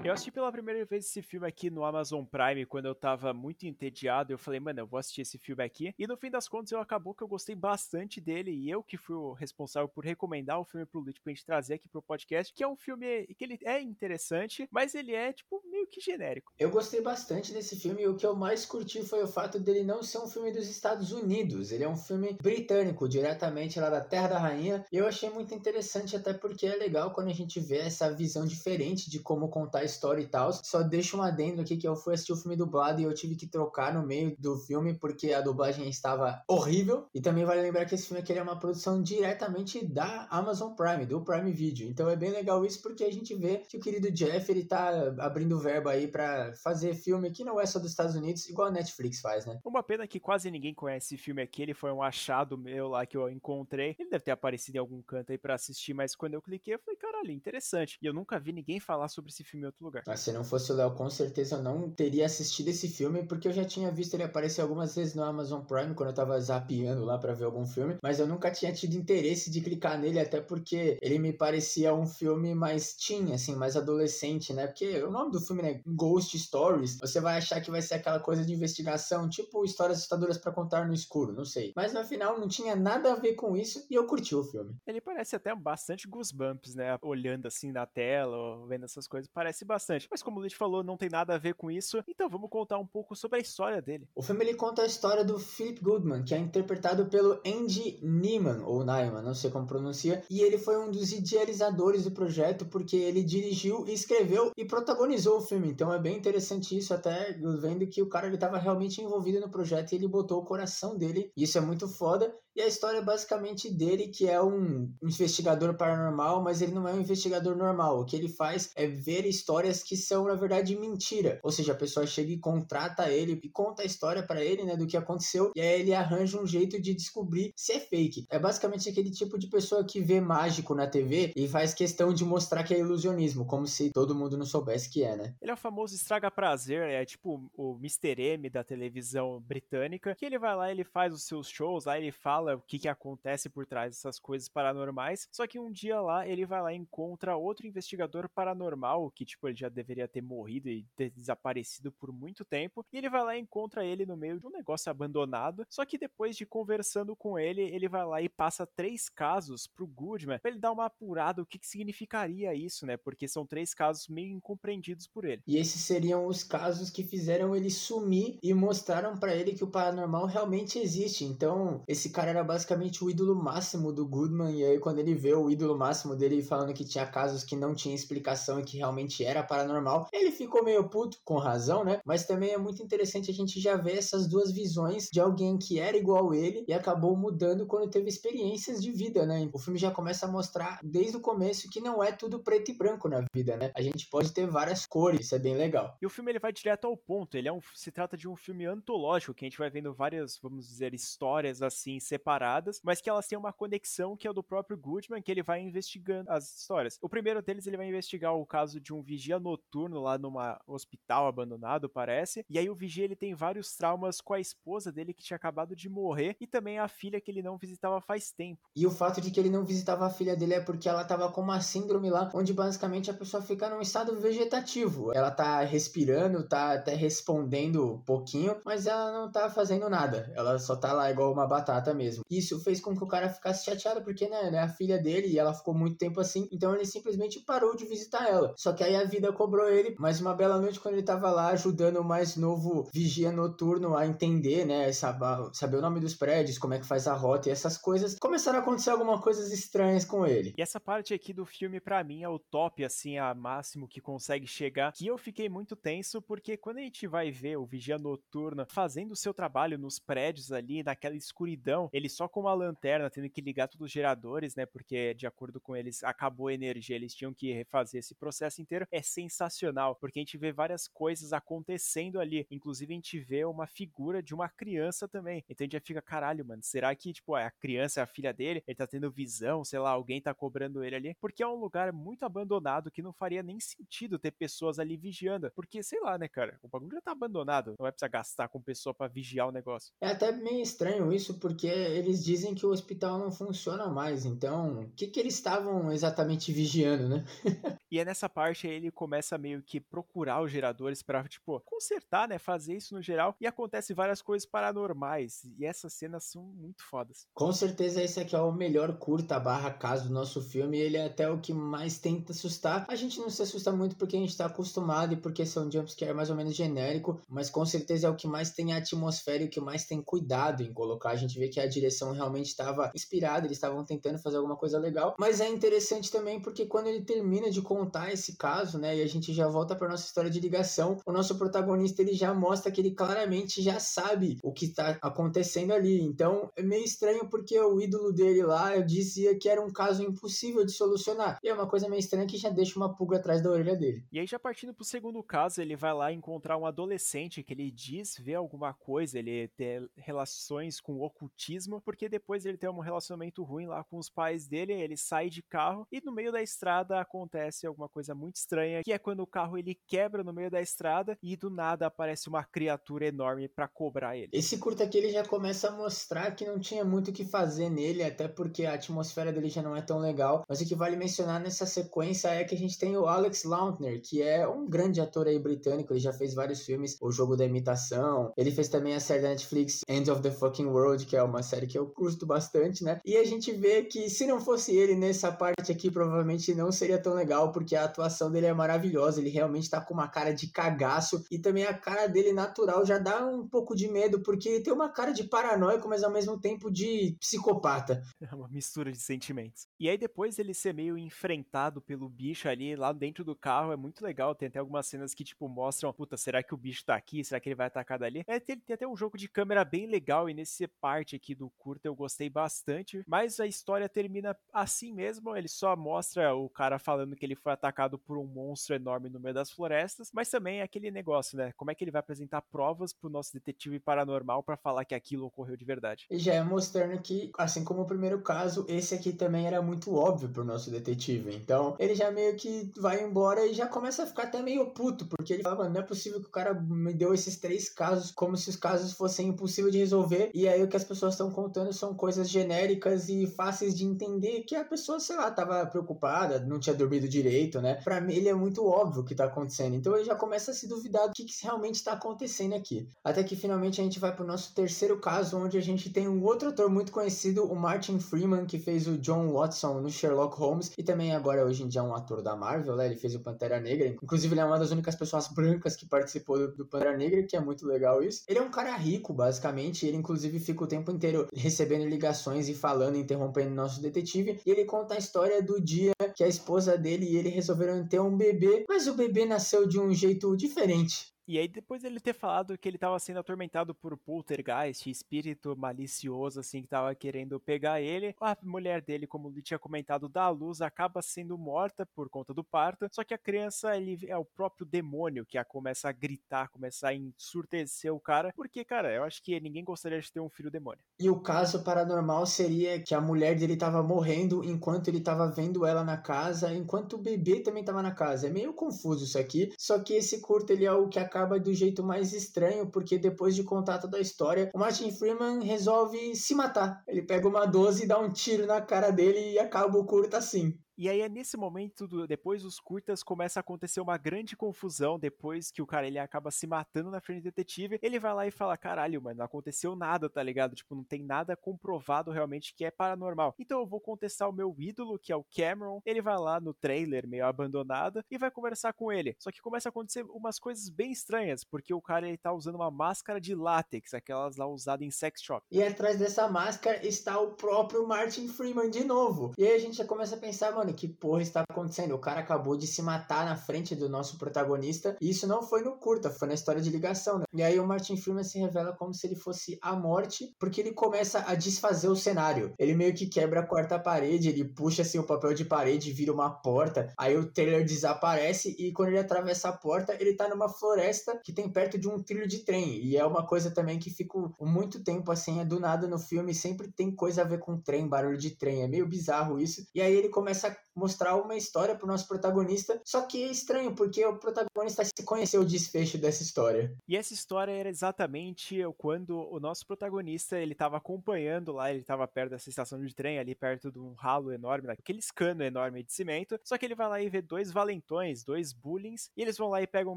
Eu 0.09 0.15
assisti 0.15 0.31
pela 0.31 0.51
primeira 0.51 0.83
vez 0.87 1.05
esse 1.05 1.21
filme 1.21 1.47
aqui 1.47 1.69
no 1.69 1.85
Amazon 1.85 2.25
Prime 2.25 2.65
quando 2.65 2.87
eu 2.87 2.95
tava 2.95 3.35
muito 3.35 3.67
entediado. 3.67 4.33
Eu 4.33 4.39
falei, 4.39 4.59
mano, 4.59 4.81
eu 4.81 4.87
vou 4.87 4.99
assistir 4.99 5.21
esse 5.21 5.37
filme 5.37 5.63
aqui. 5.63 5.95
E 5.99 6.07
no 6.07 6.17
fim 6.17 6.31
das 6.31 6.49
contas, 6.49 6.73
eu 6.73 6.81
acabou 6.81 7.13
que 7.13 7.23
eu 7.23 7.29
gostei 7.29 7.55
bastante 7.55 8.19
dele. 8.19 8.51
E 8.51 8.71
eu 8.71 8.83
que 8.83 8.97
fui 8.97 9.15
o 9.15 9.35
responsável 9.35 9.87
por 9.87 10.03
recomendar 10.03 10.59
o 10.59 10.65
filme 10.65 10.87
pro 10.87 11.01
Luigi 11.01 11.21
pra 11.21 11.31
gente 11.31 11.45
trazer 11.45 11.75
aqui 11.75 11.91
pro 11.91 12.01
podcast. 12.01 12.55
Que 12.55 12.65
é 12.65 12.67
um 12.67 12.75
filme 12.75 13.27
que 13.37 13.45
ele 13.45 13.59
é 13.63 13.83
interessante, 13.83 14.67
mas 14.71 14.95
ele 14.95 15.15
é, 15.15 15.31
tipo, 15.31 15.63
meio 15.71 15.87
que 15.87 16.01
genérico. 16.01 16.55
Eu 16.59 16.71
gostei 16.71 17.03
bastante 17.03 17.53
desse 17.53 17.79
filme. 17.79 18.01
E 18.01 18.09
o 18.09 18.17
que 18.17 18.25
eu 18.25 18.35
mais 18.35 18.65
curti 18.65 19.05
foi 19.05 19.23
o 19.23 19.29
fato 19.29 19.61
dele 19.61 19.85
não 19.85 20.03
ser 20.03 20.21
um 20.21 20.27
filme 20.27 20.51
dos 20.51 20.71
Estados 20.71 21.13
Unidos. 21.13 21.71
Ele 21.71 21.85
é 21.85 21.89
um 21.89 21.99
filme 21.99 22.35
britânico, 22.43 23.07
diretamente 23.07 23.79
lá 23.79 23.91
da 23.91 24.01
Terra 24.01 24.29
da 24.29 24.39
Rainha. 24.39 24.87
E 24.91 24.97
eu 24.97 25.07
achei 25.07 25.29
muito 25.29 25.55
interessante, 25.55 26.17
até 26.17 26.33
porque 26.33 26.67
é 26.67 26.77
legal 26.77 27.11
quando 27.11 27.29
a 27.29 27.35
gente 27.35 27.61
vê 27.61 27.81
essa 27.81 28.11
visão 28.11 28.47
diferente 28.47 29.11
de 29.11 29.19
como 29.19 29.51
contar 29.51 29.81
a 29.81 29.85
história 29.85 29.98
história 29.99 30.23
e 30.23 30.27
tal. 30.27 30.53
Só 30.53 30.83
deixo 30.83 31.17
um 31.19 31.23
adendo 31.23 31.61
aqui 31.61 31.77
que 31.77 31.87
eu 31.87 31.97
fui 31.97 32.15
assistir 32.15 32.33
o 32.33 32.37
filme 32.37 32.57
dublado 32.57 33.01
e 33.01 33.05
eu 33.05 33.13
tive 33.13 33.35
que 33.35 33.47
trocar 33.47 33.93
no 33.93 34.07
meio 34.07 34.35
do 34.39 34.57
filme 34.57 34.95
porque 34.95 35.33
a 35.33 35.41
dublagem 35.41 35.89
estava 35.89 36.43
horrível. 36.49 37.09
E 37.15 37.21
também 37.21 37.45
vale 37.45 37.61
lembrar 37.61 37.85
que 37.85 37.95
esse 37.95 38.07
filme 38.07 38.23
aqui 38.23 38.33
é 38.33 38.43
uma 38.43 38.59
produção 38.59 39.03
diretamente 39.03 39.85
da 39.85 40.29
Amazon 40.31 40.75
Prime, 40.75 41.05
do 41.05 41.23
Prime 41.23 41.53
Video. 41.53 41.89
Então 41.89 42.09
é 42.09 42.17
bem 42.17 42.31
legal 42.31 42.65
isso 42.65 42.81
porque 42.81 43.05
a 43.05 43.13
gente 43.13 43.35
vê 43.35 43.59
que 43.59 43.77
o 43.77 43.81
querido 43.81 44.11
Jeff 44.11 44.51
ele 44.51 44.65
tá 44.65 45.15
abrindo 45.19 45.59
verbo 45.59 45.89
aí 45.89 46.07
para 46.07 46.55
fazer 46.63 46.95
filme 46.95 47.31
que 47.31 47.45
não 47.45 47.61
é 47.61 47.67
só 47.67 47.79
dos 47.79 47.91
Estados 47.91 48.15
Unidos, 48.15 48.49
igual 48.49 48.69
a 48.69 48.71
Netflix 48.71 49.21
faz, 49.21 49.45
né? 49.45 49.59
Uma 49.65 49.83
pena 49.83 50.07
que 50.07 50.21
quase 50.21 50.51
ninguém 50.51 50.75
conhece 50.75 51.15
esse 51.15 51.23
filme 51.23 51.43
aqui. 51.43 51.63
Ele 51.63 51.75
foi 51.75 51.91
um 51.91 52.03
achado 52.03 52.57
meu 52.57 52.89
lá 52.89 53.05
que 53.07 53.17
eu 53.17 53.29
encontrei. 53.29 53.97
Ele 53.99 54.11
deve 54.11 54.25
ter 54.25 54.31
aparecido 54.31 54.77
em 54.77 54.81
algum 54.81 55.03
canto 55.03 55.33
aí 55.33 55.39
para 55.39 55.55
assistir, 55.55 55.95
mas 55.95 56.15
quando 56.15 56.35
eu 56.35 56.43
cliquei, 56.43 56.75
eu 56.75 56.79
falei, 56.79 56.97
caralho, 56.97 57.33
interessante. 57.33 57.99
E 58.01 58.07
eu 58.07 58.13
nunca 58.13 58.39
vi 58.39 58.53
ninguém 58.53 58.79
falar 58.79 59.09
sobre 59.09 59.31
esse 59.31 59.43
filme 59.45 59.65
em 59.65 59.67
outro 59.67 59.83
lugar. 59.89 60.03
Mas 60.07 60.21
se 60.21 60.33
não 60.33 60.45
fosse 60.45 60.71
o 60.73 60.75
Léo, 60.75 60.95
com 60.95 61.09
certeza 61.11 61.57
eu 61.57 61.63
não 61.63 61.91
teria 61.91 62.27
assistido 62.27 62.69
esse 62.69 62.89
filme, 62.89 63.25
porque 63.25 63.49
eu 63.49 63.53
já 63.53 63.65
tinha 63.65 63.91
visto 63.91 64.15
ele 64.15 64.23
aparecer 64.23 64.61
algumas 64.61 64.95
vezes 64.95 65.15
no 65.15 65.25
Amazon 65.25 65.63
Prime, 65.63 65.95
quando 65.95 66.11
eu 66.11 66.15
tava 66.15 66.41
zapeando 66.41 67.05
lá 67.05 67.19
para 67.19 67.35
ver 67.35 67.45
algum 67.45 67.67
filme, 67.67 67.97
mas 68.03 68.19
eu 68.19 68.27
nunca 68.27 68.51
tinha 68.51 68.73
tido 68.73 68.95
interesse 68.95 69.51
de 69.51 69.61
clicar 69.61 69.99
nele, 69.99 70.21
até 70.21 70.41
porque 70.41 70.99
ele 71.03 71.19
me 71.19 71.33
parecia 71.33 71.95
um 71.95 72.07
filme 72.07 72.55
mais 72.55 72.95
teen, 72.95 73.33
assim, 73.33 73.57
mais 73.57 73.77
adolescente, 73.77 74.53
né? 74.53 74.67
Porque 74.67 75.03
o 75.03 75.11
nome 75.11 75.33
do 75.33 75.41
filme 75.41 75.63
é 75.63 75.81
Ghost 75.87 76.39
Stories, 76.39 76.99
você 77.01 77.21
vai 77.21 77.39
achar 77.39 77.61
que 77.61 77.71
vai 77.71 77.83
ser 77.83 77.95
aquela 77.95 78.21
coisa 78.21 78.45
de 78.45 78.53
investigação, 78.53 79.29
tipo 79.29 79.65
histórias 79.65 79.99
assustadoras 79.99 80.39
para 80.39 80.53
contar 80.53 80.87
no 80.87 80.95
escuro, 80.95 81.33
não 81.33 81.45
sei. 81.45 81.73
Mas 81.75 81.93
no 81.93 82.05
final 82.05 82.39
não 82.39 82.49
tinha 82.49 82.77
nada 82.77 83.13
a 83.13 83.17
ver 83.17 83.35
com 83.35 83.57
isso 83.57 83.87
e 83.91 83.95
eu 83.95 84.07
curti 84.07 84.35
o 84.35 84.45
filme. 84.45 84.77
Ele 84.87 85.01
parece 85.01 85.37
até 85.37 85.55
bastante 85.55 86.09
Goosebumps, 86.09 86.75
né? 86.75 86.97
Olhando 87.03 87.47
assim 87.47 87.73
na 87.73 87.87
tela, 87.87 88.67
vendo 88.67 88.85
essas 88.85 89.07
coisas, 89.07 89.29
parece 89.33 89.65
bastante. 89.69 90.09
Mas 90.11 90.23
como 90.23 90.39
o 90.39 90.41
Luiz 90.41 90.53
falou, 90.53 90.83
não 90.83 90.97
tem 90.97 91.09
nada 91.09 91.35
a 91.35 91.39
ver 91.39 91.55
com 91.55 91.71
isso. 91.71 92.03
Então 92.09 92.29
vamos 92.29 92.51
contar 92.51 92.79
um 92.79 92.87
pouco 92.87 93.15
sobre 93.15 93.39
a 93.39 93.41
história 93.41 93.81
dele. 93.81 94.09
O 94.15 94.23
filme 94.23 94.45
ele 94.45 94.55
conta 94.55 94.83
a 94.83 94.87
história 94.87 95.25
do 95.25 95.39
Philip 95.39 95.81
Goodman, 95.81 96.25
que 96.25 96.35
é 96.35 96.39
interpretado 96.39 97.07
pelo 97.07 97.41
Andy 97.47 98.01
Neiman, 98.03 98.63
ou 98.65 98.85
Neiman, 98.85 99.23
não 99.23 99.35
sei 99.35 99.51
como 99.51 99.67
pronuncia, 99.67 100.23
e 100.31 100.41
ele 100.41 100.59
foi 100.59 100.77
um 100.79 100.91
dos 100.91 101.13
idealizadores 101.13 102.05
do 102.05 102.11
projeto 102.11 102.65
porque 102.67 102.97
ele 102.97 103.23
dirigiu, 103.23 103.85
escreveu 103.87 104.51
e 104.57 104.65
protagonizou 104.65 105.39
o 105.39 105.43
filme. 105.43 105.69
Então 105.69 105.93
é 105.93 105.99
bem 105.99 106.17
interessante 106.17 106.77
isso, 106.77 106.95
até 106.95 107.39
vendo 107.61 107.87
que 107.87 108.03
o 108.03 108.09
cara 108.09 108.33
estava 108.33 108.59
realmente 108.59 109.03
envolvido 109.03 109.41
no 109.41 109.51
projeto 109.51 109.93
e 109.93 109.97
ele 109.97 110.09
botou 110.09 110.41
o 110.41 110.45
coração 110.45 110.97
dele. 110.97 111.31
Isso 111.37 111.59
é 111.59 111.61
muito 111.61 111.87
foda. 111.87 112.35
E 112.59 112.61
a 112.61 112.67
história 112.67 112.99
é 112.99 113.03
basicamente 113.03 113.73
dele, 113.73 114.09
que 114.09 114.29
é 114.29 114.43
um 114.43 114.93
investigador 115.01 115.77
paranormal, 115.77 116.43
mas 116.43 116.61
ele 116.61 116.73
não 116.73 116.89
é 116.89 116.93
um 116.93 117.01
investigador 117.01 117.55
normal. 117.55 118.01
O 118.01 118.05
que 118.05 118.17
ele 118.17 118.29
faz 118.29 118.73
é 118.75 118.85
ver 118.85 119.25
histórias 119.25 119.81
que 119.81 119.97
são, 119.97 120.25
na 120.25 120.35
verdade, 120.35 120.75
mentira. 120.75 121.39
Ou 121.45 121.53
seja, 121.53 121.71
a 121.71 121.77
pessoa 121.77 122.05
chega 122.05 122.33
e 122.33 122.37
contrata 122.37 123.13
ele 123.13 123.39
e 123.41 123.49
conta 123.49 123.83
a 123.83 123.85
história 123.85 124.25
para 124.25 124.43
ele, 124.43 124.65
né, 124.65 124.77
do 124.77 124.89
que 124.89 124.97
aconteceu, 124.97 125.53
e 125.55 125.61
aí 125.61 125.83
ele 125.83 125.95
arranja 125.95 126.37
um 126.43 126.45
jeito 126.45 126.83
de 126.83 126.93
descobrir 126.95 127.53
se 127.55 127.75
é 127.75 127.79
fake. 127.79 128.27
É 128.29 128.41
basicamente 128.41 128.89
aquele 128.89 129.13
tipo 129.13 129.39
de 129.39 129.47
pessoa 129.47 129.85
que 129.85 130.01
vê 130.01 130.21
mágico 130.21 130.75
na 130.75 130.89
TV 130.89 131.33
e 131.37 131.47
faz 131.47 131.73
questão 131.73 132.13
de 132.13 132.25
mostrar 132.25 132.65
que 132.65 132.75
é 132.75 132.81
ilusionismo, 132.81 133.47
como 133.47 133.69
se 133.69 133.93
todo 133.93 134.17
mundo 134.17 134.37
não 134.37 134.45
soubesse 134.45 134.91
que 134.91 135.05
é, 135.05 135.17
né? 135.17 135.37
Ele 135.41 135.53
é 135.53 135.55
o 135.55 135.57
famoso 135.57 135.95
estraga 135.95 136.29
prazer, 136.29 136.89
é 136.89 137.05
tipo 137.05 137.49
o 137.57 137.77
Mr. 137.77 138.21
M 138.21 138.51
da 138.51 138.65
televisão 138.65 139.41
britânica, 139.41 140.13
que 140.17 140.27
ele 140.27 140.41
vai 140.41 140.57
lá, 140.57 140.73
ele 140.73 140.83
faz 140.83 141.15
os 141.15 141.23
seus 141.23 141.49
shows, 141.49 141.85
lá 141.85 141.97
ele 141.97 142.11
fala 142.11 142.48
o 142.57 142.61
que, 142.61 142.79
que 142.79 142.89
acontece 142.89 143.49
por 143.49 143.67
trás 143.67 143.91
dessas 143.91 144.19
coisas 144.19 144.49
paranormais. 144.49 145.29
Só 145.31 145.47
que 145.47 145.59
um 145.59 145.71
dia 145.71 146.01
lá 146.01 146.27
ele 146.27 146.47
vai 146.47 146.63
lá 146.63 146.73
e 146.73 146.77
encontra 146.77 147.37
outro 147.37 147.67
investigador 147.67 148.29
paranormal, 148.29 149.11
que 149.11 149.25
tipo, 149.25 149.49
ele 149.49 149.57
já 149.57 149.69
deveria 149.69 150.09
ter 150.09 150.23
morrido 150.23 150.69
e 150.69 150.85
ter 150.97 151.11
desaparecido 151.11 151.93
por 151.93 152.13
muito 152.13 152.45
tempo. 152.45 152.85
E 152.93 152.99
ele 152.99 153.11
vai 153.11 153.25
lá 153.25 153.37
e 153.37 153.41
encontra 153.41 153.85
ele 153.85 154.07
no 154.07 154.17
meio 154.17 154.39
de 154.39 154.47
um 154.47 154.51
negócio 154.51 154.91
abandonado. 154.91 155.67
Só 155.69 155.85
que 155.85 155.99
depois 155.99 156.37
de 156.37 156.47
conversando 156.47 157.15
com 157.17 157.39
ele, 157.39 157.63
ele 157.63 157.89
vai 157.89 158.05
lá 158.05 158.23
e 158.23 158.29
passa 158.29 158.67
três 158.67 159.09
casos 159.09 159.67
pro 159.67 159.87
Goodman 159.87 160.39
pra 160.39 160.51
ele 160.51 160.61
dar 160.61 160.73
uma 160.73 160.87
apurada 160.87 161.43
o 161.43 161.47
que, 161.47 161.59
que 161.59 161.67
significaria 161.67 162.55
isso, 162.55 162.87
né? 162.87 162.97
Porque 162.97 163.29
são 163.29 163.47
três 163.47 163.75
casos 163.75 164.09
meio 164.09 164.31
incompreendidos 164.31 165.07
por 165.07 165.25
ele. 165.25 165.43
E 165.47 165.57
esses 165.57 165.81
seriam 165.83 166.27
os 166.27 166.43
casos 166.43 166.91
que 166.91 167.03
fizeram 167.03 167.55
ele 167.55 167.71
sumir 167.71 168.39
e 168.43 168.53
mostraram 168.55 169.17
para 169.19 169.35
ele 169.35 169.53
que 169.53 169.65
o 169.65 169.71
paranormal 169.71 170.27
realmente 170.27 170.79
existe. 170.79 171.25
Então, 171.25 171.83
esse 171.87 172.11
cara 172.11 172.31
era 172.39 172.45
basicamente 172.45 173.05
o 173.05 173.11
ídolo 173.11 173.35
máximo 173.35 173.93
do 173.93 174.07
Goodman, 174.07 174.55
e 174.55 174.65
aí 174.65 174.79
quando 174.79 175.01
ele 175.01 175.15
vê 175.15 175.35
o 175.35 175.51
ídolo 175.51 175.77
máximo 175.77 176.15
dele 176.15 176.41
falando 176.41 176.73
que 176.73 176.85
tinha 176.85 177.05
casos 177.05 177.43
que 177.43 177.57
não 177.57 177.75
tinha 177.75 177.95
explicação 177.95 178.61
e 178.61 178.63
que 178.63 178.79
realmente 178.79 179.25
era 179.25 179.43
paranormal, 179.43 180.09
ele 180.13 180.31
ficou 180.31 180.65
meio 180.65 180.89
puto, 180.89 181.19
com 181.25 181.37
razão, 181.37 181.85
né? 181.85 182.01
Mas 182.05 182.27
também 182.27 182.51
é 182.51 182.59
muito 182.59 182.83
interessante 182.83 183.31
a 183.31 183.35
gente 183.35 183.61
já 183.61 183.77
ver 183.77 183.99
essas 183.99 184.29
duas 184.29 184.53
visões 184.53 185.09
de 185.13 185.21
alguém 185.21 185.59
que 185.59 185.81
era 185.81 185.97
igual 185.97 186.33
ele 186.33 186.65
e 186.69 186.73
acabou 186.73 187.17
mudando 187.17 187.67
quando 187.67 187.91
teve 187.91 188.09
experiências 188.09 188.81
de 188.81 188.93
vida, 188.93 189.27
né? 189.27 189.49
O 189.53 189.59
filme 189.59 189.79
já 189.79 189.91
começa 189.91 190.27
a 190.27 190.31
mostrar 190.31 190.79
desde 190.83 191.17
o 191.17 191.21
começo 191.21 191.69
que 191.69 191.81
não 191.81 192.03
é 192.03 192.13
tudo 192.13 192.39
preto 192.39 192.71
e 192.71 192.75
branco 192.75 193.09
na 193.09 193.25
vida, 193.35 193.57
né? 193.57 193.73
A 193.75 193.83
gente 193.83 194.09
pode 194.09 194.33
ter 194.33 194.47
várias 194.47 194.87
cores, 194.87 195.27
isso 195.27 195.35
é 195.35 195.39
bem 195.41 195.57
legal. 195.57 195.97
E 196.01 196.07
o 196.07 196.11
filme 196.11 196.31
ele 196.31 196.39
vai 196.39 196.53
direto 196.53 196.87
ao 196.87 196.97
ponto, 196.97 197.37
ele 197.37 197.49
é 197.49 197.53
um, 197.53 197.61
se 197.75 197.91
trata 197.91 198.17
de 198.17 198.29
um 198.29 198.37
filme 198.37 198.65
antológico, 198.65 199.35
que 199.35 199.45
a 199.45 199.49
gente 199.49 199.59
vai 199.59 199.71
vendo 199.71 199.93
várias, 199.93 200.39
vamos 200.41 200.69
dizer, 200.69 200.95
histórias 200.95 201.63
assim 201.63 201.99
separadas 201.99 202.28
separadas, 202.29 202.81
mas 202.85 203.01
que 203.01 203.09
elas 203.09 203.27
têm 203.27 203.39
uma 203.39 203.53
conexão 203.53 204.15
que 204.15 204.29
é 204.29 204.33
do 204.33 204.43
próprio 204.43 204.77
Goodman, 204.77 205.23
que 205.23 205.31
ele 205.31 205.43
vai 205.43 205.61
investigando 205.61 206.31
as 206.31 206.45
histórias. 206.59 206.99
O 207.01 207.09
primeiro 207.09 207.41
deles, 207.41 207.67
ele 207.67 207.77
vai 207.79 207.89
investigar 207.89 208.35
o 208.35 208.45
caso 208.45 208.79
de 208.79 208.93
um 208.93 209.03
vigia 209.03 209.41
noturno 209.41 210.01
lá 210.01 210.19
numa 210.19 210.61
hospital 210.67 211.27
abandonado, 211.27 211.89
parece, 211.89 212.45
e 212.51 212.59
aí 212.59 212.69
o 212.69 212.75
vigia 212.75 213.05
ele 213.05 213.17
tem 213.17 213.35
vários 213.35 213.75
traumas 213.75 214.21
com 214.21 214.35
a 214.35 214.41
esposa 214.41 214.93
dele 214.93 215.15
que 215.15 215.23
tinha 215.23 215.37
acabado 215.37 215.75
de 215.75 215.89
morrer 215.89 216.37
e 216.39 216.47
também 216.47 216.79
a 216.79 216.87
filha 216.87 217.21
que 217.21 217.31
ele 217.31 217.43
não 217.43 217.57
visitava 217.57 218.01
faz 218.01 218.31
tempo. 218.31 218.61
E 218.77 218.87
o 218.87 218.91
fato 218.91 219.21
de 219.21 219.31
que 219.31 219.41
ele 219.41 219.49
não 219.51 219.65
visitava 219.65 220.07
a 220.07 220.11
filha 220.11 220.37
dele 220.37 220.55
é 220.55 220.61
porque 220.61 220.89
ela 220.89 221.05
tava 221.05 221.31
com 221.33 221.41
uma 221.41 221.61
síndrome 221.61 222.11
lá, 222.11 222.31
onde 222.35 222.53
basicamente 222.53 223.11
a 223.11 223.15
pessoa 223.15 223.43
fica 223.43 223.71
num 223.71 223.81
estado 223.81 224.15
vegetativo. 224.21 225.13
Ela 225.15 225.31
tá 225.31 225.61
respirando, 225.61 226.47
tá 226.47 226.75
até 226.75 226.95
respondendo 226.95 227.95
um 227.95 228.01
pouquinho, 228.03 228.57
mas 228.65 228.87
ela 228.87 229.13
não 229.13 229.31
tá 229.31 229.49
fazendo 229.49 229.89
nada. 229.89 230.31
Ela 230.35 230.59
só 230.59 230.77
tá 230.77 230.93
lá 230.93 231.11
igual 231.11 231.33
uma 231.33 231.47
batata 231.47 231.95
mesmo 231.95 232.08
mesmo. 232.09 232.25
Isso 232.31 232.61
fez 232.61 232.81
com 232.81 232.97
que 232.97 233.05
o 233.05 233.09
cara 233.09 233.29
ficasse 233.29 233.65
chateado, 233.65 234.03
porque, 234.03 234.29
né, 234.29 234.51
é 234.53 234.59
a 234.59 234.69
filha 234.69 234.99
dele 234.99 235.29
e 235.29 235.39
ela 235.39 235.55
ficou 235.55 235.75
muito 235.75 235.99
tempo 235.99 236.21
assim, 236.21 236.49
então 236.51 236.75
ele 236.75 236.87
simplesmente 236.87 237.41
parou 237.41 237.77
de 237.77 237.85
visitar 237.85 238.29
ela. 238.29 238.55
Só 238.57 238.73
que 238.73 238.83
aí 238.83 238.97
a 238.97 239.05
vida 239.05 239.33
cobrou 239.33 239.69
ele, 239.69 239.95
mas 239.99 240.21
uma 240.21 240.35
bela 240.35 240.59
noite, 240.59 240.81
quando 240.81 240.95
ele 240.95 241.03
tava 241.03 241.31
lá 241.31 241.49
ajudando 241.49 241.99
o 241.99 242.05
mais 242.05 242.37
novo 242.37 242.89
vigia 242.93 243.31
noturno 243.31 243.97
a 243.97 244.07
entender, 244.07 244.65
né, 244.65 244.91
saber, 244.93 245.51
saber 245.53 245.77
o 245.77 245.83
nome 245.83 246.01
dos 246.01 246.15
prédios, 246.15 246.59
como 246.59 246.75
é 246.75 246.79
que 246.79 246.87
faz 246.87 247.07
a 247.07 247.15
rota 247.15 247.49
e 247.49 247.53
essas 247.53 247.77
coisas, 247.77 248.17
começaram 248.19 248.59
a 248.59 248.63
acontecer 248.63 248.91
algumas 248.91 249.21
coisas 249.21 249.53
estranhas 249.53 250.05
com 250.05 250.27
ele. 250.27 250.55
E 250.57 250.63
essa 250.63 250.81
parte 250.81 251.13
aqui 251.13 251.33
do 251.33 251.45
filme, 251.45 251.81
para 251.81 252.03
mim, 252.03 252.23
é 252.23 252.29
o 252.29 252.39
top, 252.39 252.85
assim, 252.85 253.19
a 253.19 253.35
máximo 253.35 253.89
que 253.89 254.01
consegue 254.01 254.47
chegar, 254.47 254.93
que 254.93 255.07
eu 255.07 255.19
fiquei 255.19 255.49
muito 255.49 255.77
tenso, 255.77 256.23
porque 256.23 256.57
quando 256.57 256.79
a 256.79 256.83
gente 256.83 257.07
vai 257.07 257.31
ver 257.31 257.57
o 257.57 257.67
vigia 257.67 257.99
noturno 257.99 258.65
fazendo 258.69 259.13
o 259.13 259.17
seu 259.17 259.35
trabalho 259.35 259.79
nos 259.79 259.99
prédios 259.99 260.53
ali, 260.53 260.83
naquela 260.83 261.17
escuridão, 261.17 261.89
ele 261.99 262.09
só 262.09 262.29
com 262.29 262.41
uma 262.41 262.55
lanterna, 262.55 263.11
tendo 263.11 263.29
que 263.29 263.41
ligar 263.41 263.69
todos 263.69 263.87
os 263.87 263.93
geradores, 263.93 264.55
né? 264.55 264.65
Porque 264.65 265.15
de 265.15 265.27
acordo 265.27 265.61
com 265.61 265.77
eles 265.77 266.03
acabou 266.03 266.49
a 266.49 266.55
energia, 266.55 266.97
eles 266.97 267.15
tinham 267.15 267.35
que 267.35 267.53
refazer 267.53 267.99
esse 267.99 268.15
processo 268.15 268.63
inteiro. 268.63 268.87
É 268.91 269.03
sensacional, 269.03 269.97
porque 269.97 270.19
a 270.19 270.23
gente 270.23 270.39
vê 270.39 270.53
várias 270.53 270.89
coisas 270.89 271.33
acontecendo 271.33 272.21
ali. 272.21 272.47
Inclusive, 272.51 272.93
a 272.93 272.97
gente 272.97 273.19
vê 273.19 273.45
uma 273.45 273.67
figura 273.67 274.23
de 274.23 274.35
uma 274.35 274.49
criança 274.49 275.09
também. 275.09 275.45
Então 275.49 275.65
a 275.65 275.67
gente 275.67 275.73
já 275.73 275.81
fica, 275.81 276.01
caralho, 276.01 276.45
mano, 276.45 276.63
será 276.63 276.95
que, 276.95 277.13
tipo, 277.13 277.35
a 277.35 277.51
criança 277.51 278.01
é 278.01 278.03
a 278.03 278.07
filha 278.07 278.33
dele? 278.33 278.63
Ele 278.67 278.77
tá 278.77 278.87
tendo 278.87 279.11
visão, 279.11 279.65
sei 279.65 279.79
lá, 279.79 279.91
alguém 279.91 280.21
tá 280.21 280.33
cobrando 280.33 280.85
ele 280.85 280.97
ali? 280.97 281.17
Porque 281.21 281.43
é 281.43 281.47
um 281.47 281.57
lugar 281.57 281.93
muito 281.93 282.23
abandonado 282.23 282.91
que 282.91 283.03
não 283.03 283.13
faria 283.13 283.43
nem 283.43 283.59
sentido 283.59 284.19
ter 284.19 284.31
pessoas 284.31 284.79
ali 284.79 284.97
vigiando. 284.97 285.51
Porque, 285.55 285.83
sei 285.83 286.01
lá, 286.01 286.17
né, 286.17 286.29
cara, 286.29 286.59
o 286.63 286.69
bagulho 286.69 286.93
já 286.93 287.01
tá 287.01 287.13
abandonado. 287.13 287.71
Não 287.79 287.83
vai 287.85 287.93
precisar 287.93 288.09
gastar 288.09 288.49
com 288.49 288.63
pessoa 288.63 288.95
para 288.95 289.09
vigiar 289.09 289.49
o 289.49 289.53
negócio. 289.53 289.93
É 290.01 290.09
até 290.09 290.31
meio 290.33 290.63
estranho 290.63 291.13
isso, 291.13 291.39
porque 291.39 291.67
eles 291.89 292.25
dizem 292.25 292.55
que 292.55 292.67
o 292.67 292.71
hospital 292.71 293.19
não 293.19 293.31
funciona 293.31 293.89
mais. 293.89 294.25
Então, 294.25 294.81
o 294.81 294.91
que, 294.91 295.07
que 295.07 295.19
eles 295.19 295.35
estavam 295.35 295.91
exatamente 295.91 296.53
vigiando, 296.53 297.09
né? 297.09 297.25
e 297.91 297.99
é 297.99 298.05
nessa 298.05 298.29
parte 298.29 298.67
aí 298.67 298.75
ele 298.75 298.91
começa 298.91 299.39
meio 299.39 299.63
que 299.63 299.81
procurar 299.81 300.43
os 300.43 300.51
geradores 300.51 301.03
para 301.03 301.27
tipo, 301.29 301.61
consertar, 301.61 302.29
né? 302.29 302.39
Fazer 302.39 302.77
isso 302.77 302.95
no 302.95 303.03
geral. 303.03 303.35
E 303.41 303.47
acontece 303.47 303.95
várias 303.95 304.23
coisas 304.23 304.47
paranormais. 304.47 305.45
E 305.59 305.65
essas 305.65 305.93
cenas 305.93 306.25
são 306.25 306.43
muito 306.43 306.85
fodas. 306.85 307.27
Com 307.35 307.53
certeza 307.53 308.03
esse 308.03 308.21
aqui 308.21 308.35
é 308.35 308.41
o 308.41 308.53
melhor 308.53 308.99
curta 308.99 309.39
barra 309.39 309.71
caso 309.71 310.09
do 310.09 310.15
nosso 310.15 310.41
filme. 310.43 310.79
Ele 310.79 310.97
é 310.97 311.07
até 311.07 311.31
o 311.31 311.41
que 311.41 311.53
mais 311.53 311.99
tenta 311.99 312.33
assustar. 312.33 312.87
A 312.89 312.97
gente 312.97 313.19
não 313.19 313.31
se 313.31 313.43
assusta 313.43 313.73
muito 313.73 313.97
porque 313.97 314.17
a 314.17 314.21
gente 314.21 314.37
tá 314.37 314.47
acostumado 314.47 315.15
e 315.15 315.17
porque 315.17 315.45
são 315.47 315.71
jumpscare 315.71 316.15
mais 316.15 316.31
ou 316.31 316.37
menos 316.37 316.55
genérico. 316.55 317.21
Mas 317.29 317.51
com 317.51 317.65
certeza 317.65 318.07
é 318.07 318.11
o 318.11 318.17
que 318.17 318.27
mais 318.27 318.51
tem 318.51 318.73
atmosfera 318.73 319.43
e 319.43 319.47
o 319.47 319.51
que 319.51 319.61
mais 319.61 319.87
tem 319.87 320.03
cuidado 320.03 320.63
em 320.63 320.73
colocar. 320.73 321.11
A 321.11 321.17
gente 321.17 321.39
vê 321.39 321.49
que 321.49 321.61
a 321.61 321.67
direção 321.79 322.13
realmente 322.13 322.49
estava 322.49 322.91
inspirada, 322.95 323.47
eles 323.47 323.57
estavam 323.57 323.85
tentando 323.85 324.19
fazer 324.19 324.37
alguma 324.37 324.57
coisa 324.57 324.79
legal. 324.79 325.15
Mas 325.19 325.41
é 325.41 325.49
interessante 325.49 326.11
também 326.11 326.41
porque 326.41 326.67
quando 326.67 326.89
ele 326.89 327.03
termina 327.03 327.51
de 327.51 327.63
contar 327.63 328.13
esse 328.13 328.37
caso, 328.37 328.79
né, 328.79 328.97
e 328.97 329.03
a 329.03 329.07
gente 329.07 329.33
já 329.33 329.49
volta 329.49 329.75
para 329.75 329.89
nossa 329.89 330.07
história 330.07 330.31
de 330.31 330.41
ligação, 330.41 330.99
o 331.07 331.13
nosso 331.13 331.37
protagonista 331.39 332.03
ele 332.03 332.15
já 332.15 332.35
mostra 332.35 332.71
que 332.71 332.81
ele 332.81 332.95
claramente 332.95 333.63
já 333.63 333.79
sabe 333.79 334.39
o 334.43 334.53
que 334.53 334.67
está 334.67 334.99
acontecendo 335.01 335.73
ali. 335.73 336.01
Então 336.01 336.51
é 336.57 336.63
meio 336.63 336.85
estranho 336.85 337.29
porque 337.29 337.59
o 337.59 337.81
ídolo 337.81 338.13
dele 338.13 338.43
lá 338.43 338.77
dizia 338.79 339.39
que 339.39 339.49
era 339.49 339.65
um 339.65 339.73
caso 339.73 340.03
impossível 340.03 340.65
de 340.65 340.73
solucionar. 340.73 341.39
E 341.43 341.49
é 341.49 341.55
uma 341.55 341.69
coisa 341.69 341.89
meio 341.89 342.01
estranha 342.01 342.27
que 342.27 342.37
já 342.37 342.51
deixa 342.51 342.79
uma 342.79 342.95
pulga 342.95 343.17
atrás 343.17 343.43
da 343.43 343.51
orelha 343.51 343.77
dele. 343.77 344.05
E 344.11 344.19
aí 344.19 344.27
já 344.27 344.39
partindo 344.39 344.75
pro 344.75 344.85
segundo 344.85 345.23
caso, 345.23 345.61
ele 345.61 345.77
vai 345.77 345.95
lá 345.95 346.13
encontrar 346.13 346.57
um 346.57 346.67
adolescente 346.67 347.43
que 347.43 347.53
ele 347.53 347.71
diz 347.71 348.17
ver 348.19 348.35
alguma 348.35 348.73
coisa, 348.73 349.19
ele 349.19 349.49
ter 349.49 349.89
relações 349.97 350.81
com 350.81 350.95
o 350.95 351.03
ocultismo, 351.03 351.68
porque 351.85 352.09
depois 352.09 352.47
ele 352.47 352.57
tem 352.57 352.71
um 352.71 352.81
relacionamento 352.81 353.43
ruim 353.43 353.67
lá 353.67 353.85
com 353.85 353.99
os 353.99 354.09
pais 354.09 354.47
dele, 354.47 354.73
ele 354.73 354.97
sai 354.97 355.29
de 355.29 355.43
carro 355.43 355.87
e 355.93 356.01
no 356.05 356.13
meio 356.13 356.33
da 356.33 356.43
estrada 356.43 357.01
acontece 357.01 357.67
alguma 357.67 357.89
coisa 357.89 358.15
muito 358.15 358.37
estranha, 358.37 358.83
que 358.83 358.93
é 358.93 358.99
quando 358.99 359.21
o 359.21 359.27
carro 359.27 359.59
ele 359.59 359.79
quebra 359.87 360.25
no 360.25 360.33
meio 360.33 360.51
da 360.51 360.61
estrada 360.61 361.19
e 361.23 361.37
do 361.37 361.51
nada 361.51 361.87
aparece 361.87 362.29
uma 362.29 362.45
criatura 362.45 363.07
enorme 363.07 363.49
para 363.49 363.69
cobrar 363.69 364.17
ele. 364.17 364.31
Esse 364.33 364.59
curta 364.59 364.85
aqui 364.85 364.99
ele 364.99 365.11
já 365.11 365.25
começa 365.25 365.69
a 365.69 365.77
mostrar 365.77 366.31
que 366.33 366.47
não 366.47 366.59
tinha 366.59 366.85
muito 366.85 367.09
o 367.09 367.13
que 367.13 367.25
fazer 367.25 367.69
nele, 367.69 368.03
até 368.03 368.29
porque 368.29 368.65
a 368.65 368.75
atmosfera 368.75 369.33
dele 369.33 369.49
já 369.49 369.63
não 369.63 369.77
é 369.77 369.83
tão 369.83 369.99
legal, 369.99 370.45
mas 370.49 370.61
o 370.61 370.67
que 370.67 370.75
vale 370.75 370.97
mencionar 370.97 371.41
nessa 371.41 371.67
sequência 371.67 372.29
é 372.29 372.45
que 372.45 372.55
a 372.55 372.59
gente 372.59 372.79
tem 372.79 372.97
o 372.97 373.07
Alex 373.07 373.45
Lautner, 373.45 374.01
que 374.01 374.23
é 374.23 374.47
um 374.47 374.69
grande 374.69 375.01
ator 375.01 375.27
aí 375.27 375.39
britânico, 375.39 375.93
ele 375.93 376.01
já 376.01 376.13
fez 376.13 376.35
vários 376.35 376.65
filmes, 376.65 376.97
O 377.01 377.11
Jogo 377.11 377.37
da 377.37 377.45
Imitação, 377.45 378.33
ele 378.37 378.51
fez 378.51 378.69
também 378.69 378.95
a 378.95 379.01
série 379.01 379.23
da 379.23 379.29
Netflix 379.29 379.81
End 379.89 380.11
of 380.11 380.23
the 380.23 380.31
Fucking 380.31 380.67
World, 380.67 381.07
que 381.07 381.17
é 381.17 381.23
uma 381.23 381.43
série 381.43 381.58
que 381.67 381.79
eu 381.79 381.87
curto 381.87 382.27
bastante, 382.27 382.85
né? 382.85 383.01
E 383.05 383.17
a 383.17 383.25
gente 383.25 383.53
vê 383.53 383.83
que 383.83 384.09
se 384.09 384.27
não 384.27 384.41
fosse 384.41 384.77
ele 384.77 384.95
nessa 384.95 385.33
parte 385.33 385.73
aqui, 385.73 385.91
provavelmente 385.91 386.55
não 386.55 386.71
seria 386.71 387.01
tão 387.01 387.15
legal, 387.15 387.53
porque 387.53 387.77
a 387.77 387.85
atuação 387.85 388.31
dele 388.31 388.47
é 388.47 388.55
maravilhosa, 388.55 389.21
ele 389.21 389.31
realmente 389.31 389.71
tá 389.71 389.81
com 389.81 389.95
uma 389.95 390.09
cara 390.09 390.33
de 390.33 390.49
cagaço, 390.49 391.25
e 391.31 391.39
também 391.39 391.65
a 391.65 391.75
cara 391.75 392.07
dele 392.07 392.33
natural 392.33 392.85
já 392.85 392.99
dá 392.99 393.25
um 393.27 393.49
pouco 393.49 393.75
de 393.75 393.89
medo, 393.89 394.21
porque 394.21 394.49
ele 394.49 394.63
tem 394.63 394.73
uma 394.73 394.89
cara 394.89 395.13
de 395.13 395.25
paranoico, 395.25 395.89
mas 395.89 396.03
ao 396.03 396.13
mesmo 396.13 396.39
tempo 396.39 396.71
de 396.71 397.17
psicopata. 397.21 398.03
É 398.31 398.35
uma 398.35 398.49
mistura 398.49 398.93
de 398.93 398.99
sentimentos. 398.99 399.67
E 399.81 399.89
aí 399.89 399.97
depois 399.97 400.39
ele 400.39 400.53
ser 400.53 400.75
meio 400.75 400.99
enfrentado 400.99 401.81
pelo 401.81 402.09
bicho 402.09 402.47
ali, 402.49 402.77
lá 402.77 402.93
dentro 402.93 403.25
do 403.25 403.35
carro, 403.35 403.73
é 403.73 403.77
muito 403.77 404.05
legal, 404.05 404.35
tem 404.35 404.49
até 404.49 404.59
algumas 404.59 404.87
cenas 404.87 405.15
que, 405.15 405.25
tipo, 405.25 405.49
mostram, 405.49 405.93
puta, 405.93 406.17
será 406.17 406.43
que 406.43 406.53
o 406.53 406.57
bicho 406.57 406.85
tá 406.85 406.95
aqui? 406.95 407.25
Será 407.25 407.41
que 407.41 407.49
ele 407.49 407.57
vai 407.57 407.69
atacar 407.69 407.99
dali? 407.99 408.23
É, 408.27 408.39
tem, 408.39 408.59
tem 408.59 408.75
até 408.75 408.87
um 408.87 408.97
jogo 408.97 409.17
de 409.17 409.29
câmera 409.29 409.65
bem 409.65 409.87
legal, 409.87 410.29
e 410.29 410.35
nesse 410.35 410.67
parte 410.67 411.17
aqui 411.17 411.35
do 411.35 411.48
curta 411.51 411.89
eu 411.89 411.95
gostei 411.95 412.29
bastante, 412.29 413.03
mas 413.07 413.41
a 413.41 413.47
história 413.47 413.89
termina 413.89 414.37
assim 414.53 414.93
mesmo, 414.93 415.37
ele 415.37 415.49
só 415.49 415.77
mostra 415.77 416.35
o 416.35 416.49
cara 416.49 416.79
falando 416.79 417.17
que 417.17 417.25
ele 417.25 417.35
foi 417.35 417.53
atacado 417.53 417.99
por 417.99 418.19
um 418.19 418.27
monstro 418.27 418.75
enorme 418.75 419.09
no 419.09 419.21
meio 419.21 419.35
das 419.35 419.51
florestas, 419.51 420.11
mas 420.13 420.29
também 420.29 420.61
é 420.61 420.63
aquele 420.63 420.91
negócio, 420.91 421.37
né? 421.37 421.53
Como 421.57 421.71
é 421.71 421.75
que 421.75 421.85
ele 421.85 421.91
vai 421.91 422.01
apresentar 422.01 422.43
provas 422.43 422.93
pro 422.93 423.11
nosso 423.11 423.33
detetive 423.33 423.79
paranormal 423.79 424.43
para 424.43 424.57
falar 424.57 424.85
que 424.85 424.95
aquilo 424.95 425.27
ocorreu 425.27 425.57
de 425.57 425.65
verdade? 425.65 426.07
E 426.11 426.19
já 426.19 426.35
é 426.35 426.43
mostrando 426.43 427.01
que, 427.01 427.31
assim 427.39 427.65
como 427.65 427.83
o 427.83 427.87
primeiro 427.87 428.23
caso, 428.23 428.65
esse 428.69 428.95
aqui 428.95 429.13
também 429.13 429.47
era 429.47 429.61
muito 429.63 429.95
óbvio 429.95 430.29
pro 430.29 430.45
nosso 430.45 430.71
detetive. 430.71 431.35
Então, 431.35 431.77
ele 431.79 431.95
já 431.95 432.11
meio 432.11 432.37
que 432.37 432.71
vai 432.77 433.03
embora 433.03 433.47
e 433.47 433.55
já 433.55 433.67
começa 433.67 434.03
a 434.03 434.07
ficar 434.07 434.25
até 434.25 434.43
meio 434.43 434.71
puto, 434.73 435.07
porque 435.07 435.35
ele 435.35 435.43
fala, 435.43 435.69
não 435.69 435.81
é 435.81 435.85
possível 435.85 436.21
que 436.21 436.29
o 436.29 436.33
cara 436.33 436.55
me 436.55 436.93
deu 436.93 437.15
esses 437.15 437.39
três 437.39 437.69
casos 437.69 438.11
como 438.11 438.37
se 438.37 438.51
os 438.51 438.57
casos 438.57 438.93
fossem 438.93 439.29
impossíveis 439.29 439.73
de 439.73 439.79
resolver. 439.79 440.31
E 440.35 440.49
aí 440.49 440.63
o 440.63 440.69
que 440.69 440.77
as 440.77 440.85
pessoas 440.85 441.15
estão 441.15 441.31
contando 441.39 441.73
são 441.73 441.95
coisas 441.95 442.29
genéricas 442.29 443.09
e 443.09 443.25
fáceis 443.25 443.73
de 443.73 443.85
entender 443.85 444.41
que 444.41 444.57
a 444.57 444.65
pessoa, 444.65 444.99
sei 444.99 445.15
lá, 445.15 445.31
tava 445.31 445.65
preocupada, 445.67 446.41
não 446.41 446.59
tinha 446.59 446.75
dormido 446.75 447.09
direito, 447.09 447.61
né? 447.61 447.77
Pra 447.85 448.01
mim, 448.01 448.15
ele 448.15 448.29
é 448.29 448.35
muito 448.35 448.67
óbvio 448.67 449.03
o 449.03 449.05
que 449.05 449.15
tá 449.15 449.27
acontecendo. 449.27 449.77
Então 449.77 449.95
ele 449.95 450.05
já 450.05 450.17
começa 450.17 450.51
a 450.51 450.55
se 450.55 450.67
duvidar 450.67 451.07
do 451.07 451.13
que, 451.13 451.25
que 451.25 451.45
realmente 451.45 451.85
tá 451.85 451.93
acontecendo 451.93 452.57
aqui. 452.57 452.89
Até 453.05 453.23
que 453.23 453.37
finalmente 453.37 453.81
a 453.81 453.85
gente 453.85 454.01
vai 454.01 454.13
pro 454.13 454.27
nosso 454.27 454.53
terceiro 454.53 454.99
caso, 454.99 455.39
onde 455.39 455.57
a 455.57 455.61
gente 455.61 455.91
tem 455.91 456.09
um 456.09 456.25
outro 456.25 456.49
ator 456.49 456.69
muito 456.69 456.91
conhecido, 456.91 457.45
o 457.45 457.55
Martin 457.55 458.01
Freeman, 458.01 458.45
que 458.45 458.59
fez 458.59 458.89
o 458.89 458.99
John 458.99 459.33
Watson 459.33 459.81
no 459.81 459.91
Sherlock 459.91 460.37
Holmes 460.37 460.73
e 460.77 460.83
também 460.83 461.15
agora 461.15 461.47
hoje 461.47 461.63
em 461.63 461.69
dia 461.69 461.83
é 461.83 461.85
um 461.85 461.95
ator 461.95 462.21
da 462.21 462.35
Marvel, 462.35 462.75
né? 462.75 462.87
Ele 462.87 462.97
fez 462.97 463.15
o 463.15 463.21
Pantera 463.21 463.61
Negra. 463.61 463.87
Inclusive, 463.87 464.35
ele 464.35 464.41
é 464.41 464.45
uma 464.45 464.59
das 464.59 464.73
únicas 464.73 464.97
pessoas 464.97 465.29
brancas 465.29 465.77
que 465.77 465.87
participou 465.87 466.37
do, 466.37 466.57
do 466.57 466.67
Pantera 466.67 466.97
Negra, 466.97 467.23
que 467.23 467.37
é 467.37 467.41
muito 467.41 467.65
legal 467.65 468.03
isso. 468.03 468.25
Ele 468.27 468.41
é 468.41 468.43
um 468.43 468.51
cara 468.51 468.77
rico, 468.77 469.13
basicamente. 469.13 469.87
Ele, 469.87 469.97
inclusive, 469.97 470.41
fica 470.41 470.65
o 470.65 470.67
tempo 470.67 470.91
inteiro 470.91 471.18
recebendo 471.35 471.89
ligações 471.89 472.49
e 472.49 472.55
falando, 472.55 472.97
interrompendo 472.97 473.55
nosso 473.55 473.81
detetive. 473.81 474.41
E 474.45 474.51
ele 474.51 474.65
conta 474.65 474.95
a 474.95 474.99
história 474.99 475.43
do 475.43 475.61
dia 475.61 475.93
que 476.15 476.23
a 476.23 476.29
esposa 476.29 476.77
dele 476.77 477.07
e 477.07 477.17
ele 477.17 477.29
resolveram 477.29 477.87
ter 477.87 478.01
um 478.01 478.17
bebê, 478.17 478.65
mas 478.69 478.87
o 478.87 478.95
bebê 478.95 479.25
nasceu 479.25 479.67
de 479.67 479.79
um 479.79 479.93
jeito 479.93 480.37
diferente. 480.37 481.18
E 481.29 481.39
aí, 481.39 481.47
depois 481.47 481.85
ele 481.85 482.01
ter 482.01 482.15
falado 482.15 482.57
que 482.57 482.67
ele 482.67 482.79
tava 482.79 482.99
sendo 482.99 483.19
atormentado 483.19 483.75
por 483.75 483.95
poltergeist, 483.99 484.89
espírito 484.89 485.55
malicioso, 485.55 486.41
assim, 486.41 486.63
que 486.63 486.69
tava 486.69 486.95
querendo 486.95 487.39
pegar 487.39 487.83
ele, 487.83 488.17
a 488.19 488.35
mulher 488.43 488.81
dele, 488.81 489.07
como 489.07 489.29
ele 489.29 489.43
tinha 489.43 489.59
comentado, 489.59 490.09
da 490.09 490.31
luz, 490.31 490.63
acaba 490.63 491.03
sendo 491.03 491.37
morta 491.37 491.85
por 491.85 492.09
conta 492.09 492.33
do 492.33 492.43
parto. 492.43 492.89
Só 492.91 493.05
que 493.05 493.13
a 493.13 493.19
criança, 493.19 493.77
ele 493.77 493.99
é 494.09 494.17
o 494.17 494.25
próprio 494.25 494.65
demônio 494.67 495.27
que 495.27 495.37
a 495.37 495.45
começa 495.45 495.91
a 495.91 495.93
gritar, 495.93 496.49
começa 496.49 496.89
a 496.89 496.95
ensurtecer 496.95 497.93
o 497.93 498.01
cara. 498.01 498.33
Porque, 498.35 498.65
cara, 498.65 498.91
eu 498.91 499.05
acho 499.05 499.23
que 499.23 499.39
ninguém 499.39 499.63
gostaria 499.63 500.01
de 500.01 500.11
ter 500.11 500.21
um 500.21 500.31
filho 500.31 500.51
demônio. 500.51 500.83
E 500.99 501.11
o 501.11 501.21
caso 501.21 501.63
paranormal 501.63 502.25
seria 502.25 502.81
que 502.81 502.95
a 502.95 503.03
mulher 503.03 503.37
dele 503.37 503.59
tava 503.59 503.83
morrendo 503.83 504.43
enquanto 504.43 504.89
ele 504.89 505.03
tava 505.03 505.31
vendo 505.31 505.67
ela 505.67 505.85
na 505.85 505.99
casa, 505.99 506.55
enquanto 506.55 506.95
o 506.95 507.03
bebê 507.03 507.41
também 507.41 507.63
tava 507.63 507.83
na 507.83 507.91
casa. 507.91 508.29
É 508.29 508.31
meio 508.31 508.55
confuso 508.55 509.05
isso 509.05 509.19
aqui. 509.19 509.53
Só 509.59 509.79
que 509.79 509.93
esse 509.93 510.23
curto, 510.23 510.55
ele 510.55 510.65
é 510.65 510.73
o 510.73 510.89
que 510.89 510.99
acaba 510.99 511.18
acaba 511.19 511.41
do 511.41 511.53
jeito 511.53 511.83
mais 511.83 512.13
estranho, 512.13 512.71
porque 512.71 512.97
depois 512.97 513.35
de 513.35 513.43
contar 513.43 513.79
toda 513.79 513.99
a 513.99 514.01
história, 514.01 514.51
o 514.55 514.59
Martin 514.59 514.93
Freeman 514.93 515.43
resolve 515.43 516.15
se 516.15 516.35
matar. 516.35 516.83
Ele 516.87 517.03
pega 517.03 517.27
uma 517.27 517.45
12 517.45 517.83
e 517.85 517.87
dá 517.87 517.99
um 517.99 518.13
tiro 518.13 518.47
na 518.47 518.61
cara 518.61 518.91
dele 518.91 519.33
e 519.33 519.39
acaba 519.39 519.77
o 519.77 519.85
curto 519.85 520.17
assim. 520.17 520.57
E 520.79 520.89
aí 520.89 521.01
é 521.01 521.09
nesse 521.09 521.37
momento, 521.37 521.89
do, 521.89 522.07
depois 522.07 522.45
dos 522.45 522.61
curtas, 522.61 523.03
começa 523.03 523.41
a 523.41 523.43
acontecer 523.43 523.81
uma 523.81 523.97
grande 523.97 524.37
confusão, 524.37 524.97
depois 524.97 525.51
que 525.51 525.61
o 525.61 525.67
cara 525.67 525.89
ele 525.89 525.99
acaba 525.99 526.31
se 526.31 526.47
matando 526.47 526.89
na 526.89 527.01
frente 527.01 527.23
do 527.23 527.25
detetive, 527.25 527.81
ele 527.83 527.99
vai 527.99 528.15
lá 528.15 528.29
e 528.29 528.31
fala, 528.31 528.57
caralho, 528.57 529.03
mano, 529.03 529.19
não 529.19 529.25
aconteceu 529.25 529.75
nada, 529.75 530.09
tá 530.09 530.23
ligado? 530.23 530.55
Tipo, 530.55 530.77
não 530.77 530.85
tem 530.85 531.03
nada 531.03 531.35
comprovado 531.37 532.13
realmente 532.13 532.55
que 532.55 532.65
é 532.65 532.71
paranormal. 532.71 533.35
Então 533.41 533.59
eu 533.59 533.67
vou 533.67 533.81
contestar 533.81 534.29
o 534.29 534.33
meu 534.33 534.55
ídolo, 534.57 535.01
que 535.01 535.13
é 535.13 535.17
o 535.17 535.25
Cameron, 535.25 535.83
ele 535.85 536.01
vai 536.01 536.17
lá 536.17 536.41
no 536.41 536.55
trailer, 536.55 537.09
meio 537.09 537.27
abandonado, 537.27 538.05
e 538.09 538.17
vai 538.17 538.31
conversar 538.31 538.73
com 538.73 538.93
ele. 538.93 539.17
Só 539.19 539.33
que 539.33 539.43
começa 539.43 539.69
a 539.69 539.71
acontecer 539.71 540.05
umas 540.05 540.39
coisas 540.39 540.69
bem 540.69 540.93
estranhas, 540.93 541.43
porque 541.43 541.75
o 541.75 541.83
cara 541.83 542.07
ele 542.07 542.17
tá 542.17 542.33
usando 542.33 542.55
uma 542.55 542.71
máscara 542.71 543.21
de 543.21 543.35
látex, 543.35 543.95
aquelas 543.95 544.37
lá 544.37 544.47
usadas 544.47 544.87
em 544.87 544.93
sex 544.93 545.21
shop. 545.23 545.45
E 545.51 545.61
atrás 545.61 545.99
dessa 545.99 546.29
máscara 546.29 546.87
está 546.87 547.19
o 547.19 547.33
próprio 547.33 547.85
Martin 547.85 548.29
Freeman 548.29 548.71
de 548.71 548.85
novo. 548.85 549.35
E 549.37 549.45
aí 549.45 549.57
a 549.57 549.59
gente 549.59 549.77
já 549.77 549.85
começa 549.85 550.15
a 550.15 550.19
pensar, 550.21 550.53
mano, 550.53 550.68
mano, 550.69 550.75
que 550.75 550.89
porra 550.89 551.23
está 551.23 551.45
acontecendo? 551.49 551.95
O 551.95 551.99
cara 551.99 552.21
acabou 552.21 552.57
de 552.57 552.67
se 552.67 552.83
matar 552.83 553.25
na 553.25 553.37
frente 553.37 553.75
do 553.75 553.89
nosso 553.89 554.19
protagonista. 554.19 554.97
E 555.01 555.11
isso 555.11 555.27
não 555.27 555.43
foi 555.43 555.63
no 555.63 555.77
curta, 555.77 556.11
foi 556.11 556.29
na 556.29 556.35
história 556.35 556.61
de 556.61 556.71
ligação, 556.71 557.19
né? 557.19 557.25
E 557.33 557.43
aí 557.43 557.59
o 557.59 557.67
Martin 557.67 557.97
Freeman 557.97 558.25
se 558.25 558.39
revela 558.39 558.73
como 558.73 558.95
se 558.95 559.07
ele 559.07 559.17
fosse 559.17 559.59
a 559.63 559.75
morte, 559.75 560.35
porque 560.39 560.61
ele 560.61 560.73
começa 560.73 561.25
a 561.27 561.35
desfazer 561.35 561.89
o 561.89 561.97
cenário. 561.97 562.53
Ele 562.59 562.75
meio 562.75 562.95
que 562.95 563.07
quebra 563.07 563.41
a 563.41 563.47
quarta 563.47 563.79
parede, 563.79 564.29
ele 564.29 564.45
puxa 564.45 564.83
assim 564.83 564.99
o 564.99 565.05
papel 565.05 565.35
de 565.35 565.45
parede, 565.45 565.93
vira 565.93 566.13
uma 566.13 566.31
porta. 566.31 566.93
Aí 566.99 567.17
o 567.17 567.31
Taylor 567.33 567.65
desaparece 567.65 568.55
e 568.59 568.73
quando 568.73 568.89
ele 568.89 568.99
atravessa 568.99 569.49
a 569.49 569.53
porta, 569.53 569.97
ele 569.99 570.15
tá 570.15 570.29
numa 570.29 570.49
floresta 570.49 571.21
que 571.25 571.33
tem 571.33 571.49
perto 571.51 571.79
de 571.79 571.89
um 571.89 572.03
trilho 572.03 572.27
de 572.27 572.39
trem. 572.39 572.85
E 572.85 572.97
é 572.97 573.05
uma 573.05 573.27
coisa 573.27 573.51
também 573.51 573.79
que 573.79 573.91
fica 573.91 574.19
muito 574.41 574.83
tempo 574.83 575.11
assim, 575.11 575.41
é 575.41 575.45
do 575.45 575.61
nada 575.61 575.87
no 575.87 575.99
filme, 575.99 576.35
sempre 576.35 576.71
tem 576.71 576.95
coisa 576.95 577.23
a 577.23 577.25
ver 577.25 577.39
com 577.39 577.61
trem, 577.61 577.89
barulho 577.89 578.19
de 578.19 578.31
trem. 578.31 578.63
É 578.63 578.69
meio 578.69 578.87
bizarro 578.87 579.39
isso. 579.39 579.67
E 579.75 579.81
aí 579.81 579.95
ele 579.95 580.09
começa 580.09 580.49
a 580.49 580.58
mostrar 580.75 581.17
uma 581.17 581.37
história 581.37 581.75
pro 581.75 581.87
nosso 581.87 582.07
protagonista, 582.07 582.81
só 582.85 583.03
que 583.03 583.25
é 583.25 583.31
estranho, 583.31 583.75
porque 583.75 584.05
o 584.05 584.19
protagonista 584.19 584.85
se 584.85 585.05
conheceu 585.05 585.41
o 585.41 585.45
desfecho 585.45 585.99
dessa 585.99 586.23
história. 586.23 586.73
E 586.87 586.97
essa 586.97 587.13
história 587.13 587.53
era 587.53 587.69
exatamente 587.69 588.61
quando 588.77 589.19
o 589.31 589.41
nosso 589.41 589.67
protagonista, 589.67 590.39
ele 590.39 590.55
tava 590.55 590.77
acompanhando 590.77 591.53
lá, 591.53 591.73
ele 591.73 591.83
tava 591.83 592.07
perto 592.07 592.31
dessa 592.31 592.49
estação 592.49 592.85
de 592.85 592.95
trem, 592.95 593.19
ali 593.19 593.35
perto 593.35 593.73
de 593.73 593.79
um 593.79 593.93
ralo 593.95 594.33
enorme, 594.33 594.71
aquele 594.71 595.01
cano 595.15 595.43
enorme 595.43 595.83
de 595.83 595.93
cimento, 595.93 596.39
só 596.45 596.57
que 596.57 596.65
ele 596.65 596.75
vai 596.75 596.89
lá 596.89 597.01
e 597.03 597.09
vê 597.09 597.21
dois 597.21 597.51
valentões, 597.51 598.25
dois 598.25 598.53
bullings, 598.53 599.11
e 599.17 599.23
eles 599.23 599.37
vão 599.37 599.49
lá 599.49 599.61
e 599.61 599.67
pegam 599.67 599.93
um 599.93 599.97